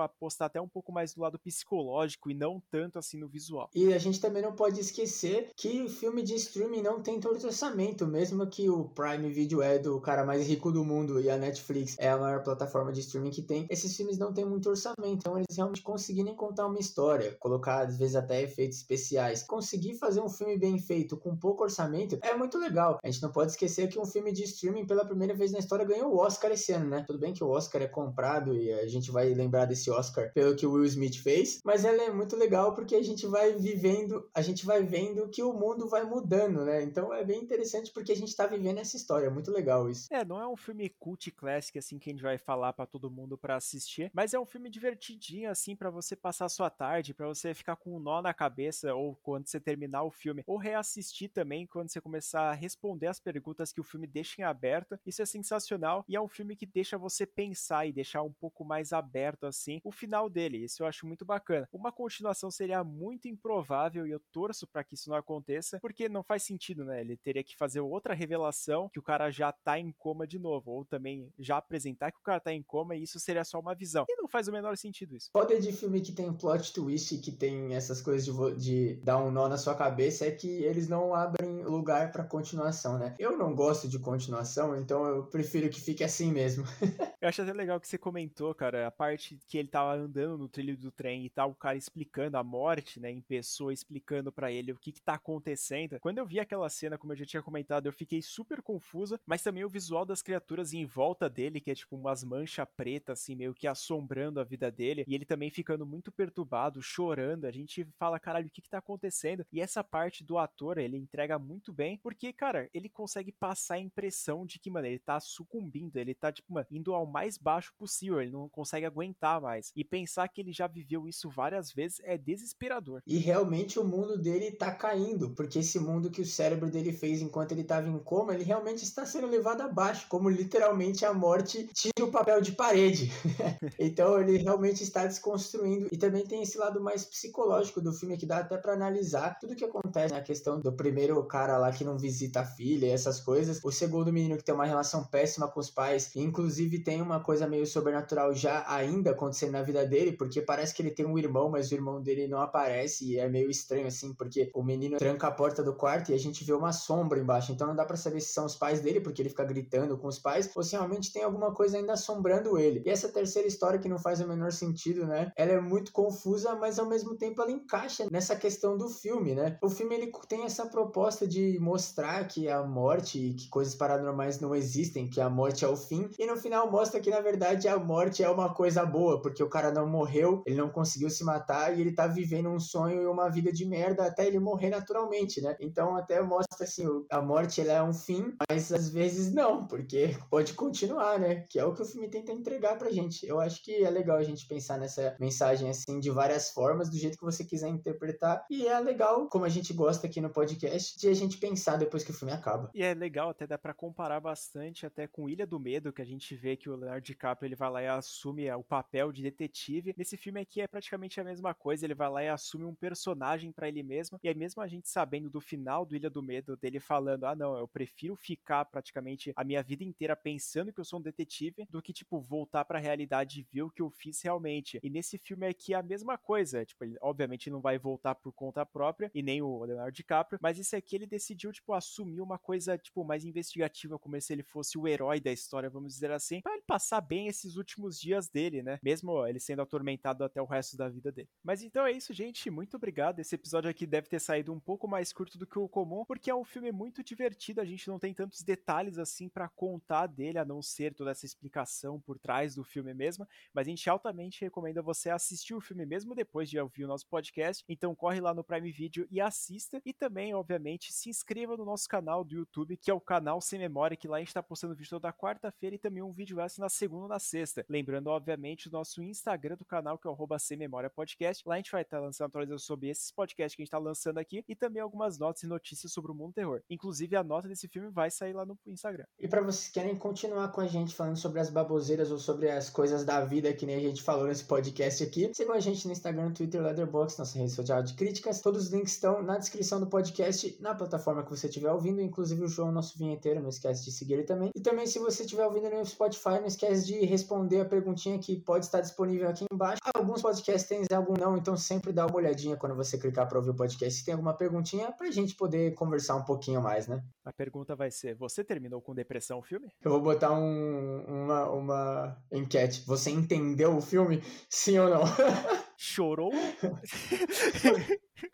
apostar 0.00 0.46
até 0.46 0.60
um 0.60 0.68
pouco 0.68 0.92
mais 0.92 1.14
do 1.14 1.20
lado 1.20 1.38
psicológico 1.38 2.30
e 2.30 2.34
não 2.34 2.60
tanto 2.70 2.98
assim 2.98 3.18
no 3.18 3.28
visual. 3.28 3.70
E 3.74 3.92
a 3.92 3.98
gente 3.98 4.20
também 4.20 4.42
não 4.42 4.54
pode 4.54 4.80
esquecer 4.80 5.50
que 5.56 5.82
o 5.82 5.88
filme 5.88 6.22
de 6.22 6.34
streaming 6.34 6.82
não 6.82 7.00
tem 7.00 7.20
todo 7.20 7.42
orçamento, 7.44 8.06
mesmo 8.06 8.46
que 8.46 8.68
o 8.68 8.88
Prime 8.88 9.30
Video 9.30 9.62
é 9.62 9.78
do 9.78 10.00
cara 10.00 10.24
mais 10.24 10.46
rico 10.46 10.72
do 10.72 10.84
mundo 10.84 11.20
e 11.20 11.30
a 11.30 11.35
Netflix 11.36 11.96
é 11.98 12.08
a 12.08 12.16
maior 12.16 12.42
plataforma 12.42 12.92
de 12.92 13.00
streaming 13.00 13.30
que 13.30 13.42
tem, 13.42 13.66
esses 13.70 13.96
filmes 13.96 14.18
não 14.18 14.32
têm 14.32 14.44
muito 14.44 14.68
orçamento, 14.68 14.96
então 15.04 15.36
eles 15.36 15.56
realmente 15.56 15.82
conseguirem 15.82 16.34
contar 16.34 16.66
uma 16.66 16.78
história, 16.78 17.36
colocar 17.38 17.86
às 17.86 17.96
vezes 17.96 18.16
até 18.16 18.42
efeitos 18.42 18.78
especiais, 18.78 19.42
conseguir 19.42 19.94
fazer 19.94 20.20
um 20.20 20.28
filme 20.28 20.58
bem 20.58 20.78
feito 20.78 21.16
com 21.16 21.36
pouco 21.36 21.62
orçamento 21.62 22.18
é 22.22 22.34
muito 22.34 22.58
legal. 22.58 22.98
A 23.02 23.10
gente 23.10 23.22
não 23.22 23.32
pode 23.32 23.52
esquecer 23.52 23.88
que 23.88 23.98
um 23.98 24.04
filme 24.04 24.32
de 24.32 24.44
streaming 24.44 24.86
pela 24.86 25.04
primeira 25.04 25.34
vez 25.34 25.52
na 25.52 25.58
história 25.58 25.84
ganhou 25.84 26.12
o 26.12 26.18
Oscar 26.18 26.50
esse 26.52 26.72
ano, 26.72 26.88
né? 26.88 27.04
Tudo 27.06 27.18
bem 27.18 27.32
que 27.32 27.44
o 27.44 27.48
Oscar 27.48 27.82
é 27.82 27.88
comprado 27.88 28.54
e 28.54 28.72
a 28.72 28.86
gente 28.86 29.10
vai 29.10 29.32
lembrar 29.34 29.66
desse 29.66 29.90
Oscar 29.90 30.32
pelo 30.32 30.56
que 30.56 30.66
o 30.66 30.72
Will 30.72 30.84
Smith 30.84 31.16
fez, 31.16 31.60
mas 31.64 31.84
ela 31.84 32.02
é 32.02 32.10
muito 32.10 32.36
legal 32.36 32.74
porque 32.74 32.94
a 32.94 33.02
gente 33.02 33.26
vai 33.26 33.54
vivendo, 33.54 34.28
a 34.34 34.42
gente 34.42 34.64
vai 34.64 34.82
vendo 34.82 35.28
que 35.28 35.42
o 35.42 35.52
mundo 35.52 35.88
vai 35.88 36.04
mudando, 36.04 36.64
né? 36.64 36.82
Então 36.82 37.12
é 37.12 37.24
bem 37.24 37.40
interessante 37.42 37.92
porque 37.92 38.12
a 38.12 38.16
gente 38.16 38.34
tá 38.34 38.46
vivendo 38.46 38.78
essa 38.78 38.96
história, 38.96 39.26
é 39.26 39.30
muito 39.30 39.50
legal 39.50 39.88
isso. 39.88 40.06
É, 40.10 40.24
não 40.24 40.40
é 40.40 40.46
um 40.46 40.56
filme 40.56 40.88
cult 40.98 41.25
classic 41.30 41.78
assim 41.78 41.98
que 41.98 42.10
a 42.10 42.12
gente 42.12 42.22
vai 42.22 42.38
falar 42.38 42.72
para 42.72 42.86
todo 42.86 43.10
mundo 43.10 43.36
para 43.36 43.56
assistir, 43.56 44.10
mas 44.14 44.34
é 44.34 44.40
um 44.40 44.46
filme 44.46 44.70
divertidinho 44.70 45.50
assim 45.50 45.76
para 45.76 45.90
você 45.90 46.16
passar 46.16 46.46
a 46.46 46.50
sua 46.50 46.70
tarde, 46.70 47.14
para 47.14 47.26
você 47.26 47.54
ficar 47.54 47.76
com 47.76 47.96
um 47.96 48.00
nó 48.00 48.20
na 48.22 48.34
cabeça 48.34 48.94
ou 48.94 49.16
quando 49.16 49.46
você 49.46 49.60
terminar 49.60 50.02
o 50.02 50.10
filme, 50.10 50.42
ou 50.46 50.56
reassistir 50.56 51.30
também 51.30 51.66
quando 51.66 51.90
você 51.90 52.00
começar 52.00 52.50
a 52.50 52.54
responder 52.54 53.06
as 53.06 53.20
perguntas 53.20 53.72
que 53.72 53.80
o 53.80 53.84
filme 53.84 54.06
deixa 54.06 54.40
em 54.40 54.44
aberto. 54.44 54.98
Isso 55.04 55.22
é 55.22 55.26
sensacional 55.26 56.04
e 56.08 56.16
é 56.16 56.20
um 56.20 56.28
filme 56.28 56.56
que 56.56 56.66
deixa 56.66 56.98
você 56.98 57.26
pensar 57.26 57.86
e 57.86 57.92
deixar 57.92 58.22
um 58.22 58.32
pouco 58.32 58.64
mais 58.64 58.92
aberto 58.92 59.46
assim 59.46 59.80
o 59.84 59.92
final 59.92 60.28
dele. 60.28 60.64
Isso 60.64 60.82
eu 60.82 60.86
acho 60.86 61.06
muito 61.06 61.24
bacana. 61.24 61.68
Uma 61.72 61.92
continuação 61.92 62.50
seria 62.50 62.82
muito 62.84 63.28
improvável 63.28 64.06
e 64.06 64.10
eu 64.10 64.20
torço 64.32 64.66
para 64.66 64.84
que 64.84 64.94
isso 64.94 65.10
não 65.10 65.16
aconteça, 65.16 65.78
porque 65.80 66.08
não 66.08 66.22
faz 66.22 66.42
sentido, 66.42 66.84
né? 66.84 67.00
Ele 67.00 67.16
teria 67.16 67.44
que 67.44 67.56
fazer 67.56 67.80
outra 67.80 68.14
revelação 68.14 68.88
que 68.88 68.98
o 68.98 69.02
cara 69.02 69.30
já 69.30 69.52
tá 69.52 69.78
em 69.78 69.92
coma 69.92 70.26
de 70.26 70.38
novo, 70.38 70.70
ou 70.70 70.84
também 70.84 71.15
já 71.38 71.56
apresentar 71.56 72.10
que 72.10 72.18
o 72.18 72.22
cara 72.22 72.40
tá 72.40 72.52
em 72.52 72.62
coma 72.62 72.94
e 72.94 73.02
isso 73.02 73.18
seria 73.18 73.44
só 73.44 73.58
uma 73.58 73.74
visão. 73.74 74.04
E 74.08 74.16
não 74.16 74.28
faz 74.28 74.48
o 74.48 74.52
menor 74.52 74.76
sentido 74.76 75.16
isso. 75.16 75.30
Foda 75.32 75.58
de 75.60 75.72
filme 75.72 76.00
que 76.00 76.12
tem 76.12 76.32
plot 76.32 76.72
twist, 76.72 77.18
que 77.18 77.32
tem 77.32 77.74
essas 77.74 78.00
coisas 78.00 78.24
de, 78.24 78.56
de 78.56 78.94
dar 79.02 79.18
um 79.18 79.30
nó 79.30 79.48
na 79.48 79.58
sua 79.58 79.74
cabeça, 79.74 80.26
é 80.26 80.30
que 80.30 80.48
eles 80.64 80.88
não 80.88 81.14
abrem 81.14 81.62
lugar 81.64 82.12
para 82.12 82.24
continuação, 82.24 82.98
né? 82.98 83.14
Eu 83.18 83.36
não 83.36 83.54
gosto 83.54 83.88
de 83.88 83.98
continuação, 83.98 84.76
então 84.76 85.04
eu 85.06 85.24
prefiro 85.24 85.68
que 85.68 85.80
fique 85.80 86.02
assim 86.04 86.32
mesmo. 86.32 86.64
eu 87.20 87.28
acho 87.28 87.42
até 87.42 87.52
legal 87.52 87.80
que 87.80 87.88
você 87.88 87.98
comentou, 87.98 88.54
cara, 88.54 88.86
a 88.86 88.90
parte 88.90 89.38
que 89.48 89.58
ele 89.58 89.68
tava 89.68 89.94
andando 89.94 90.38
no 90.38 90.48
trilho 90.48 90.76
do 90.76 90.90
trem 90.90 91.24
e 91.24 91.30
tal, 91.30 91.50
o 91.50 91.54
cara 91.54 91.76
explicando 91.76 92.36
a 92.36 92.44
morte, 92.44 93.00
né, 93.00 93.10
em 93.10 93.20
pessoa, 93.20 93.72
explicando 93.72 94.32
para 94.32 94.50
ele 94.50 94.72
o 94.72 94.78
que 94.78 94.92
que 94.92 95.02
tá 95.02 95.14
acontecendo. 95.14 95.98
Quando 96.00 96.18
eu 96.18 96.26
vi 96.26 96.40
aquela 96.40 96.68
cena, 96.68 96.98
como 96.98 97.12
eu 97.12 97.16
já 97.16 97.24
tinha 97.24 97.42
comentado, 97.42 97.86
eu 97.86 97.92
fiquei 97.92 98.22
super 98.22 98.62
confusa, 98.62 99.20
mas 99.26 99.42
também 99.42 99.64
o 99.64 99.68
visual 99.68 100.04
das 100.04 100.22
criaturas 100.22 100.72
em 100.72 100.84
volta 100.84 101.05
dele, 101.14 101.60
que 101.60 101.70
é 101.70 101.74
tipo 101.74 101.96
umas 101.96 102.24
manchas 102.24 102.66
pretas, 102.76 103.20
assim, 103.20 103.34
meio 103.34 103.54
que 103.54 103.66
assombrando 103.66 104.40
a 104.40 104.44
vida 104.44 104.70
dele, 104.70 105.04
e 105.06 105.14
ele 105.14 105.24
também 105.24 105.50
ficando 105.50 105.86
muito 105.86 106.10
perturbado, 106.10 106.82
chorando. 106.82 107.44
A 107.44 107.50
gente 107.50 107.86
fala, 107.98 108.18
caralho, 108.18 108.46
o 108.46 108.50
que 108.50 108.62
que 108.62 108.70
tá 108.70 108.78
acontecendo? 108.78 109.44
E 109.52 109.60
essa 109.60 109.84
parte 109.84 110.24
do 110.24 110.38
ator, 110.38 110.78
ele 110.78 110.96
entrega 110.96 111.38
muito 111.38 111.72
bem, 111.72 111.98
porque, 112.02 112.32
cara, 112.32 112.68
ele 112.72 112.88
consegue 112.88 113.32
passar 113.32 113.74
a 113.74 113.80
impressão 113.80 114.44
de 114.44 114.58
que, 114.58 114.70
mano, 114.70 114.86
ele 114.86 114.98
tá 114.98 115.20
sucumbindo, 115.20 115.96
ele 115.96 116.14
tá, 116.14 116.32
tipo, 116.32 116.52
mano, 116.52 116.66
indo 116.70 116.94
ao 116.94 117.06
mais 117.06 117.38
baixo 117.38 117.72
possível, 117.78 118.20
ele 118.20 118.30
não 118.30 118.48
consegue 118.48 118.86
aguentar 118.86 119.40
mais. 119.40 119.72
E 119.74 119.84
pensar 119.84 120.28
que 120.28 120.40
ele 120.40 120.52
já 120.52 120.66
viveu 120.66 121.06
isso 121.06 121.28
várias 121.30 121.72
vezes 121.72 122.00
é 122.04 122.16
desesperador. 122.16 123.02
E 123.06 123.18
realmente 123.18 123.78
o 123.78 123.84
mundo 123.84 124.18
dele 124.18 124.50
tá 124.50 124.72
caindo, 124.72 125.34
porque 125.34 125.58
esse 125.58 125.78
mundo 125.78 126.10
que 126.10 126.20
o 126.20 126.26
cérebro 126.26 126.70
dele 126.70 126.92
fez 126.92 127.20
enquanto 127.20 127.52
ele 127.52 127.64
tava 127.64 127.88
em 127.88 127.98
coma, 127.98 128.34
ele 128.34 128.44
realmente 128.44 128.82
está 128.82 129.04
sendo 129.04 129.26
levado 129.26 129.62
abaixo, 129.62 130.06
como 130.08 130.28
literalmente 130.28 130.95
a 131.04 131.12
morte 131.12 131.68
tira 131.72 132.04
o 132.04 132.10
papel 132.10 132.40
de 132.40 132.52
parede. 132.52 133.12
então 133.78 134.20
ele 134.20 134.38
realmente 134.38 134.82
está 134.82 135.06
desconstruindo. 135.06 135.88
E 135.90 135.96
também 135.96 136.24
tem 136.24 136.42
esse 136.42 136.58
lado 136.58 136.80
mais 136.80 137.04
psicológico 137.04 137.80
do 137.80 137.92
filme 137.92 138.16
que 138.16 138.26
dá 138.26 138.38
até 138.38 138.56
para 138.56 138.72
analisar 138.72 139.38
tudo 139.38 139.54
que 139.54 139.64
acontece 139.64 140.12
na 140.12 140.20
questão 140.20 140.60
do 140.60 140.72
primeiro 140.72 141.22
cara 141.24 141.58
lá 141.58 141.72
que 141.72 141.84
não 141.84 141.98
visita 141.98 142.40
a 142.40 142.44
filha 142.44 142.86
e 142.86 142.90
essas 142.90 143.20
coisas. 143.20 143.60
O 143.64 143.70
segundo 143.70 144.12
menino 144.12 144.36
que 144.36 144.44
tem 144.44 144.54
uma 144.54 144.64
relação 144.64 145.04
péssima 145.04 145.48
com 145.48 145.60
os 145.60 145.70
pais. 145.70 146.14
Inclusive 146.14 146.78
tem 146.80 147.02
uma 147.02 147.20
coisa 147.20 147.46
meio 147.46 147.66
sobrenatural 147.66 148.34
já 148.34 148.64
ainda 148.66 149.10
acontecendo 149.10 149.52
na 149.52 149.62
vida 149.62 149.84
dele, 149.86 150.12
porque 150.12 150.40
parece 150.40 150.74
que 150.74 150.82
ele 150.82 150.90
tem 150.90 151.06
um 151.06 151.18
irmão, 151.18 151.50
mas 151.50 151.70
o 151.70 151.74
irmão 151.74 152.00
dele 152.00 152.26
não 152.26 152.40
aparece 152.40 153.12
e 153.12 153.18
é 153.18 153.28
meio 153.28 153.50
estranho 153.50 153.86
assim, 153.86 154.14
porque 154.14 154.50
o 154.54 154.62
menino 154.62 154.96
tranca 154.98 155.28
a 155.28 155.30
porta 155.30 155.62
do 155.62 155.74
quarto 155.74 156.10
e 156.10 156.14
a 156.14 156.18
gente 156.18 156.44
vê 156.44 156.52
uma 156.52 156.72
sombra 156.72 157.18
embaixo. 157.18 157.52
Então 157.52 157.66
não 157.66 157.76
dá 157.76 157.84
para 157.84 157.96
saber 157.96 158.20
se 158.20 158.32
são 158.32 158.46
os 158.46 158.56
pais 158.56 158.80
dele, 158.80 159.00
porque 159.00 159.22
ele 159.22 159.28
fica 159.28 159.44
gritando 159.44 159.96
com 159.96 160.08
os 160.08 160.18
pais, 160.18 160.50
ou 160.54 160.62
se 160.62 160.76
realmente 160.86 161.12
tem 161.12 161.24
alguma 161.24 161.52
coisa 161.52 161.76
ainda 161.76 161.92
assombrando 161.92 162.58
ele. 162.58 162.82
E 162.86 162.90
essa 162.90 163.08
terceira 163.08 163.48
história 163.48 163.78
que 163.78 163.88
não 163.88 163.98
faz 163.98 164.20
o 164.20 164.28
menor 164.28 164.52
sentido, 164.52 165.06
né? 165.06 165.32
Ela 165.36 165.52
é 165.52 165.60
muito 165.60 165.92
confusa, 165.92 166.54
mas 166.54 166.78
ao 166.78 166.86
mesmo 166.86 167.16
tempo 167.16 167.42
ela 167.42 167.50
encaixa 167.50 168.06
nessa 168.10 168.36
questão 168.36 168.78
do 168.78 168.88
filme, 168.88 169.34
né? 169.34 169.58
O 169.62 169.68
filme 169.68 169.94
ele 169.94 170.12
tem 170.28 170.44
essa 170.44 170.66
proposta 170.66 171.26
de 171.26 171.58
mostrar 171.60 172.26
que 172.28 172.48
a 172.48 172.62
morte 172.62 173.18
e 173.18 173.34
que 173.34 173.48
coisas 173.48 173.74
paranormais 173.74 174.40
não 174.40 174.54
existem, 174.54 175.10
que 175.10 175.20
a 175.20 175.28
morte 175.28 175.64
é 175.64 175.68
o 175.68 175.76
fim, 175.76 176.08
e 176.18 176.26
no 176.26 176.36
final 176.36 176.70
mostra 176.70 177.00
que 177.00 177.10
na 177.10 177.20
verdade 177.20 177.66
a 177.68 177.78
morte 177.78 178.22
é 178.22 178.30
uma 178.30 178.54
coisa 178.54 178.84
boa, 178.84 179.20
porque 179.20 179.42
o 179.42 179.48
cara 179.48 179.72
não 179.72 179.88
morreu, 179.88 180.42
ele 180.46 180.56
não 180.56 180.68
conseguiu 180.68 181.10
se 181.10 181.24
matar 181.24 181.76
e 181.76 181.80
ele 181.80 181.92
tá 181.92 182.06
vivendo 182.06 182.48
um 182.48 182.60
sonho 182.60 183.02
e 183.02 183.06
uma 183.06 183.28
vida 183.28 183.52
de 183.52 183.64
merda 183.66 184.06
até 184.06 184.26
ele 184.26 184.38
morrer 184.38 184.70
naturalmente, 184.70 185.40
né? 185.40 185.56
Então 185.60 185.96
até 185.96 186.22
mostra 186.22 186.64
assim, 186.64 186.86
a 187.10 187.20
morte 187.20 187.60
ela 187.60 187.72
é 187.72 187.82
um 187.82 187.92
fim, 187.92 188.32
mas 188.48 188.72
às 188.72 188.88
vezes 188.88 189.32
não, 189.32 189.66
porque 189.66 190.16
pode 190.30 190.54
continuar, 190.66 191.18
né? 191.20 191.46
Que 191.48 191.58
é 191.60 191.64
o 191.64 191.72
que 191.72 191.82
o 191.82 191.84
filme 191.84 192.08
tenta 192.08 192.32
entregar 192.32 192.76
pra 192.76 192.90
gente. 192.90 193.24
Eu 193.26 193.38
acho 193.40 193.62
que 193.62 193.84
é 193.84 193.88
legal 193.88 194.16
a 194.16 194.24
gente 194.24 194.46
pensar 194.46 194.78
nessa 194.78 195.16
mensagem 195.20 195.70
assim 195.70 196.00
de 196.00 196.10
várias 196.10 196.50
formas, 196.50 196.90
do 196.90 196.96
jeito 196.96 197.16
que 197.16 197.24
você 197.24 197.44
quiser 197.44 197.68
interpretar. 197.68 198.44
E 198.50 198.66
é 198.66 198.78
legal, 198.80 199.28
como 199.28 199.44
a 199.44 199.48
gente 199.48 199.72
gosta 199.72 200.06
aqui 200.06 200.20
no 200.20 200.30
podcast, 200.30 200.98
de 200.98 201.08
a 201.08 201.14
gente 201.14 201.38
pensar 201.38 201.76
depois 201.76 202.02
que 202.02 202.10
o 202.10 202.14
filme 202.14 202.34
acaba. 202.34 202.70
E 202.74 202.82
é 202.82 202.94
legal, 202.94 203.30
até 203.30 203.46
dá 203.46 203.56
pra 203.56 203.72
comparar 203.72 204.20
bastante 204.20 204.84
até 204.84 205.06
com 205.06 205.28
Ilha 205.28 205.46
do 205.46 205.60
Medo, 205.60 205.92
que 205.92 206.02
a 206.02 206.06
gente 206.06 206.34
vê 206.34 206.56
que 206.56 206.68
o 206.68 206.74
Leonardo 206.76 207.06
DiCaprio 207.06 207.46
ele 207.46 207.54
vai 207.54 207.70
lá 207.70 207.82
e 207.82 207.88
assume 207.88 208.50
o 208.50 208.64
papel 208.64 209.12
de 209.12 209.22
detetive. 209.22 209.94
Nesse 209.96 210.16
filme 210.16 210.40
aqui 210.40 210.60
é 210.60 210.66
praticamente 210.66 211.20
a 211.20 211.24
mesma 211.24 211.54
coisa, 211.54 211.86
ele 211.86 211.94
vai 211.94 212.10
lá 212.10 212.24
e 212.24 212.28
assume 212.28 212.64
um 212.64 212.74
personagem 212.74 213.52
para 213.52 213.68
ele 213.68 213.82
mesmo. 213.84 214.18
E 214.22 214.28
aí 214.28 214.34
mesmo 214.34 214.60
a 214.60 214.66
gente 214.66 214.88
sabendo 214.88 215.30
do 215.30 215.40
final 215.40 215.86
do 215.86 215.94
Ilha 215.94 216.10
do 216.10 216.22
Medo, 216.22 216.56
dele 216.56 216.80
falando: 216.80 217.24
"Ah, 217.24 217.36
não, 217.36 217.56
eu 217.56 217.68
prefiro 217.68 218.16
ficar 218.16 218.64
praticamente 218.64 219.32
a 219.36 219.44
minha 219.44 219.62
vida 219.62 219.84
inteira 219.84 220.16
pensando 220.16 220.55
pensando 220.56 220.72
que 220.72 220.80
eu 220.80 220.84
sou 220.84 220.98
um 220.98 221.02
detetive, 221.02 221.66
do 221.68 221.82
que, 221.82 221.92
tipo, 221.92 222.18
voltar 222.18 222.64
pra 222.64 222.78
realidade 222.78 223.40
e 223.40 223.46
ver 223.52 223.62
o 223.62 223.70
que 223.70 223.82
eu 223.82 223.90
fiz 223.90 224.22
realmente. 224.22 224.80
E 224.82 224.88
nesse 224.88 225.18
filme 225.18 225.46
aqui 225.46 225.74
é 225.74 225.76
a 225.76 225.82
mesma 225.82 226.16
coisa. 226.16 226.64
Tipo, 226.64 226.84
ele 226.84 226.96
obviamente 227.02 227.50
não 227.50 227.60
vai 227.60 227.78
voltar 227.78 228.14
por 228.14 228.32
conta 228.32 228.64
própria, 228.64 229.10
e 229.14 229.22
nem 229.22 229.42
o 229.42 229.62
Leonardo 229.64 229.92
DiCaprio, 229.92 230.38
mas 230.40 230.58
esse 230.58 230.74
aqui 230.74 230.96
ele 230.96 231.06
decidiu, 231.06 231.52
tipo, 231.52 231.74
assumir 231.74 232.22
uma 232.22 232.38
coisa, 232.38 232.78
tipo, 232.78 233.04
mais 233.04 233.24
investigativa, 233.26 233.98
como 233.98 234.18
se 234.18 234.32
ele 234.32 234.42
fosse 234.42 234.78
o 234.78 234.88
herói 234.88 235.20
da 235.20 235.30
história, 235.30 235.68
vamos 235.68 235.92
dizer 235.92 236.10
assim, 236.10 236.40
para 236.40 236.54
ele 236.54 236.64
passar 236.66 237.02
bem 237.02 237.28
esses 237.28 237.56
últimos 237.56 238.00
dias 238.00 238.30
dele, 238.30 238.62
né? 238.62 238.78
Mesmo 238.82 239.26
ele 239.26 239.38
sendo 239.38 239.60
atormentado 239.60 240.24
até 240.24 240.40
o 240.40 240.46
resto 240.46 240.74
da 240.74 240.88
vida 240.88 241.12
dele. 241.12 241.28
Mas 241.44 241.62
então 241.62 241.84
é 241.84 241.92
isso, 241.92 242.14
gente. 242.14 242.48
Muito 242.50 242.76
obrigado. 242.76 243.20
Esse 243.20 243.34
episódio 243.34 243.68
aqui 243.68 243.86
deve 243.86 244.08
ter 244.08 244.20
saído 244.20 244.54
um 244.54 244.60
pouco 244.60 244.88
mais 244.88 245.12
curto 245.12 245.36
do 245.36 245.46
que 245.46 245.58
o 245.58 245.68
comum, 245.68 246.04
porque 246.06 246.30
é 246.30 246.34
um 246.34 246.44
filme 246.44 246.72
muito 246.72 247.04
divertido. 247.04 247.60
A 247.60 247.64
gente 247.64 247.88
não 247.88 247.98
tem 247.98 248.14
tantos 248.14 248.42
detalhes 248.42 248.98
assim 248.98 249.28
para 249.28 249.48
contar 249.48 250.06
dele, 250.06 250.38
a 250.38 250.45
não 250.46 250.62
ser 250.62 250.94
toda 250.94 251.10
essa 251.10 251.26
explicação 251.26 252.00
por 252.00 252.18
trás 252.18 252.54
do 252.54 252.64
filme 252.64 252.94
mesmo. 252.94 253.26
Mas 253.52 253.66
a 253.66 253.70
gente 253.70 253.88
altamente 253.90 254.42
recomenda 254.42 254.80
você 254.80 255.10
assistir 255.10 255.54
o 255.54 255.60
filme 255.60 255.84
mesmo 255.84 256.14
depois 256.14 256.48
de 256.48 256.58
ouvir 256.58 256.84
o 256.84 256.88
nosso 256.88 257.06
podcast. 257.08 257.64
Então 257.68 257.94
corre 257.94 258.20
lá 258.20 258.32
no 258.32 258.44
Prime 258.44 258.70
Video 258.70 259.06
e 259.10 259.20
assista. 259.20 259.80
E 259.84 259.92
também, 259.92 260.34
obviamente, 260.34 260.92
se 260.92 261.10
inscreva 261.10 261.56
no 261.56 261.64
nosso 261.64 261.88
canal 261.88 262.24
do 262.24 262.34
YouTube, 262.34 262.76
que 262.76 262.90
é 262.90 262.94
o 262.94 263.00
canal 263.00 263.40
Sem 263.40 263.58
Memória, 263.58 263.96
que 263.96 264.08
lá 264.08 264.16
a 264.16 264.20
gente 264.20 264.28
está 264.28 264.42
postando 264.42 264.74
vídeo 264.74 264.90
toda 264.90 265.12
quarta-feira 265.12 265.76
e 265.76 265.78
também 265.78 266.02
um 266.02 266.12
vídeo 266.12 266.40
extra 266.40 266.62
na 266.62 266.68
segunda 266.68 267.06
e 267.06 267.08
na 267.08 267.18
sexta. 267.18 267.64
Lembrando, 267.68 268.08
obviamente, 268.08 268.68
o 268.68 268.72
nosso 268.72 269.02
Instagram 269.02 269.56
do 269.56 269.64
canal, 269.64 269.98
que 269.98 270.06
é 270.06 270.10
o 270.10 270.38
Sem 270.38 270.56
Memória 270.56 270.90
Podcast. 270.90 271.42
Lá 271.46 271.54
a 271.54 271.56
gente 271.58 271.72
vai 271.72 271.82
estar 271.82 271.98
tá 271.98 272.02
lançando 272.02 272.28
atualizações 272.28 272.62
sobre 272.62 272.88
esses 272.88 273.10
podcasts 273.10 273.56
que 273.56 273.62
a 273.62 273.64
gente 273.64 273.68
está 273.68 273.78
lançando 273.78 274.18
aqui 274.18 274.44
e 274.48 274.54
também 274.54 274.82
algumas 274.82 275.18
notas 275.18 275.42
e 275.42 275.46
notícias 275.46 275.92
sobre 275.92 276.12
o 276.12 276.14
mundo 276.14 276.34
terror. 276.34 276.62
Inclusive, 276.68 277.16
a 277.16 277.24
nota 277.24 277.48
desse 277.48 277.68
filme 277.68 277.88
vai 277.90 278.10
sair 278.10 278.32
lá 278.32 278.44
no 278.44 278.58
Instagram. 278.66 279.04
E 279.18 279.28
para 279.28 279.40
vocês 279.40 279.68
que 279.68 279.74
querem 279.74 279.96
continuar 279.96 280.35
com 280.48 280.60
a 280.60 280.66
gente 280.66 280.94
falando 280.94 281.16
sobre 281.16 281.40
as 281.40 281.50
baboseiras 281.50 282.10
ou 282.10 282.18
sobre 282.18 282.50
as 282.50 282.68
coisas 282.68 283.04
da 283.04 283.24
vida, 283.24 283.52
que 283.52 283.64
nem 283.64 283.76
a 283.76 283.80
gente 283.80 284.02
falou 284.02 284.26
nesse 284.26 284.44
podcast 284.44 285.02
aqui, 285.02 285.30
sigam 285.34 285.54
a 285.54 285.60
gente 285.60 285.86
no 285.86 285.92
Instagram, 285.92 286.32
Twitter, 286.32 286.62
Leatherbox, 286.62 287.16
nossa 287.18 287.38
rede 287.38 287.50
social 287.50 287.82
de 287.82 287.94
críticas. 287.94 288.40
Todos 288.40 288.64
os 288.64 288.72
links 288.72 288.92
estão 288.92 289.22
na 289.22 289.38
descrição 289.38 289.80
do 289.80 289.86
podcast, 289.86 290.56
na 290.60 290.74
plataforma 290.74 291.24
que 291.24 291.30
você 291.30 291.46
estiver 291.46 291.72
ouvindo, 291.72 292.00
inclusive 292.00 292.42
o 292.44 292.48
João, 292.48 292.70
nosso 292.70 292.98
vinheteiro, 292.98 293.40
não 293.40 293.48
esquece 293.48 293.84
de 293.84 293.90
seguir 293.90 294.14
ele 294.14 294.24
também. 294.24 294.50
E 294.54 294.60
também, 294.60 294.86
se 294.86 294.98
você 294.98 295.22
estiver 295.22 295.46
ouvindo 295.46 295.70
no 295.70 295.84
Spotify, 295.84 296.38
não 296.40 296.46
esquece 296.46 296.86
de 296.86 297.04
responder 297.06 297.60
a 297.60 297.64
perguntinha 297.64 298.18
que 298.18 298.36
pode 298.36 298.66
estar 298.66 298.80
disponível 298.80 299.28
aqui 299.28 299.46
embaixo. 299.50 299.80
Alguns 299.94 300.22
podcasts 300.22 300.68
têm, 300.68 300.84
alguns 300.94 301.18
não, 301.18 301.36
então 301.36 301.56
sempre 301.56 301.92
dá 301.92 302.06
uma 302.06 302.16
olhadinha 302.16 302.56
quando 302.56 302.74
você 302.74 302.98
clicar 302.98 303.28
para 303.28 303.38
ouvir 303.38 303.50
o 303.50 303.54
podcast. 303.54 303.98
Se 303.98 304.04
tem 304.04 304.12
alguma 304.12 304.34
perguntinha, 304.34 304.92
pra 304.92 305.10
gente 305.10 305.34
poder 305.34 305.74
conversar 305.74 306.16
um 306.16 306.24
pouquinho 306.24 306.60
mais, 306.60 306.86
né? 306.86 307.02
A 307.24 307.32
pergunta 307.32 307.74
vai 307.74 307.90
ser: 307.90 308.14
você 308.14 308.44
terminou 308.44 308.80
com 308.80 308.94
depressão 308.94 309.38
o 309.38 309.42
filme? 309.42 309.68
Eu 309.82 309.90
vou 309.90 310.00
botar 310.26 310.32
um, 310.32 311.04
uma, 311.06 311.50
uma 311.50 312.16
enquete. 312.32 312.82
Você 312.86 313.10
entendeu 313.10 313.76
o 313.76 313.80
filme? 313.80 314.22
Sim 314.48 314.78
ou 314.78 314.90
não? 314.90 315.02
Chorou? 315.76 316.32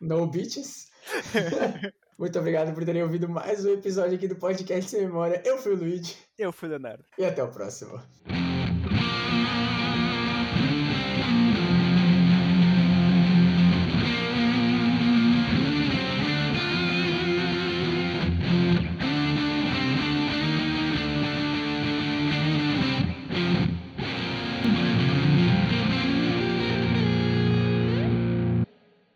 no 0.00 0.26
bitches? 0.26 0.90
Muito 2.18 2.38
obrigado 2.38 2.72
por 2.72 2.84
terem 2.84 3.02
ouvido 3.02 3.28
mais 3.28 3.64
um 3.64 3.70
episódio 3.70 4.14
aqui 4.14 4.28
do 4.28 4.36
podcast 4.36 4.90
Sem 4.90 5.00
Memória. 5.00 5.42
Eu 5.44 5.58
fui 5.58 5.72
o 5.72 5.76
Luigi. 5.76 6.16
Eu 6.38 6.52
fui 6.52 6.68
o 6.68 6.70
Leonardo. 6.70 7.04
E 7.18 7.24
até 7.24 7.42
o 7.42 7.48
próximo. 7.48 8.00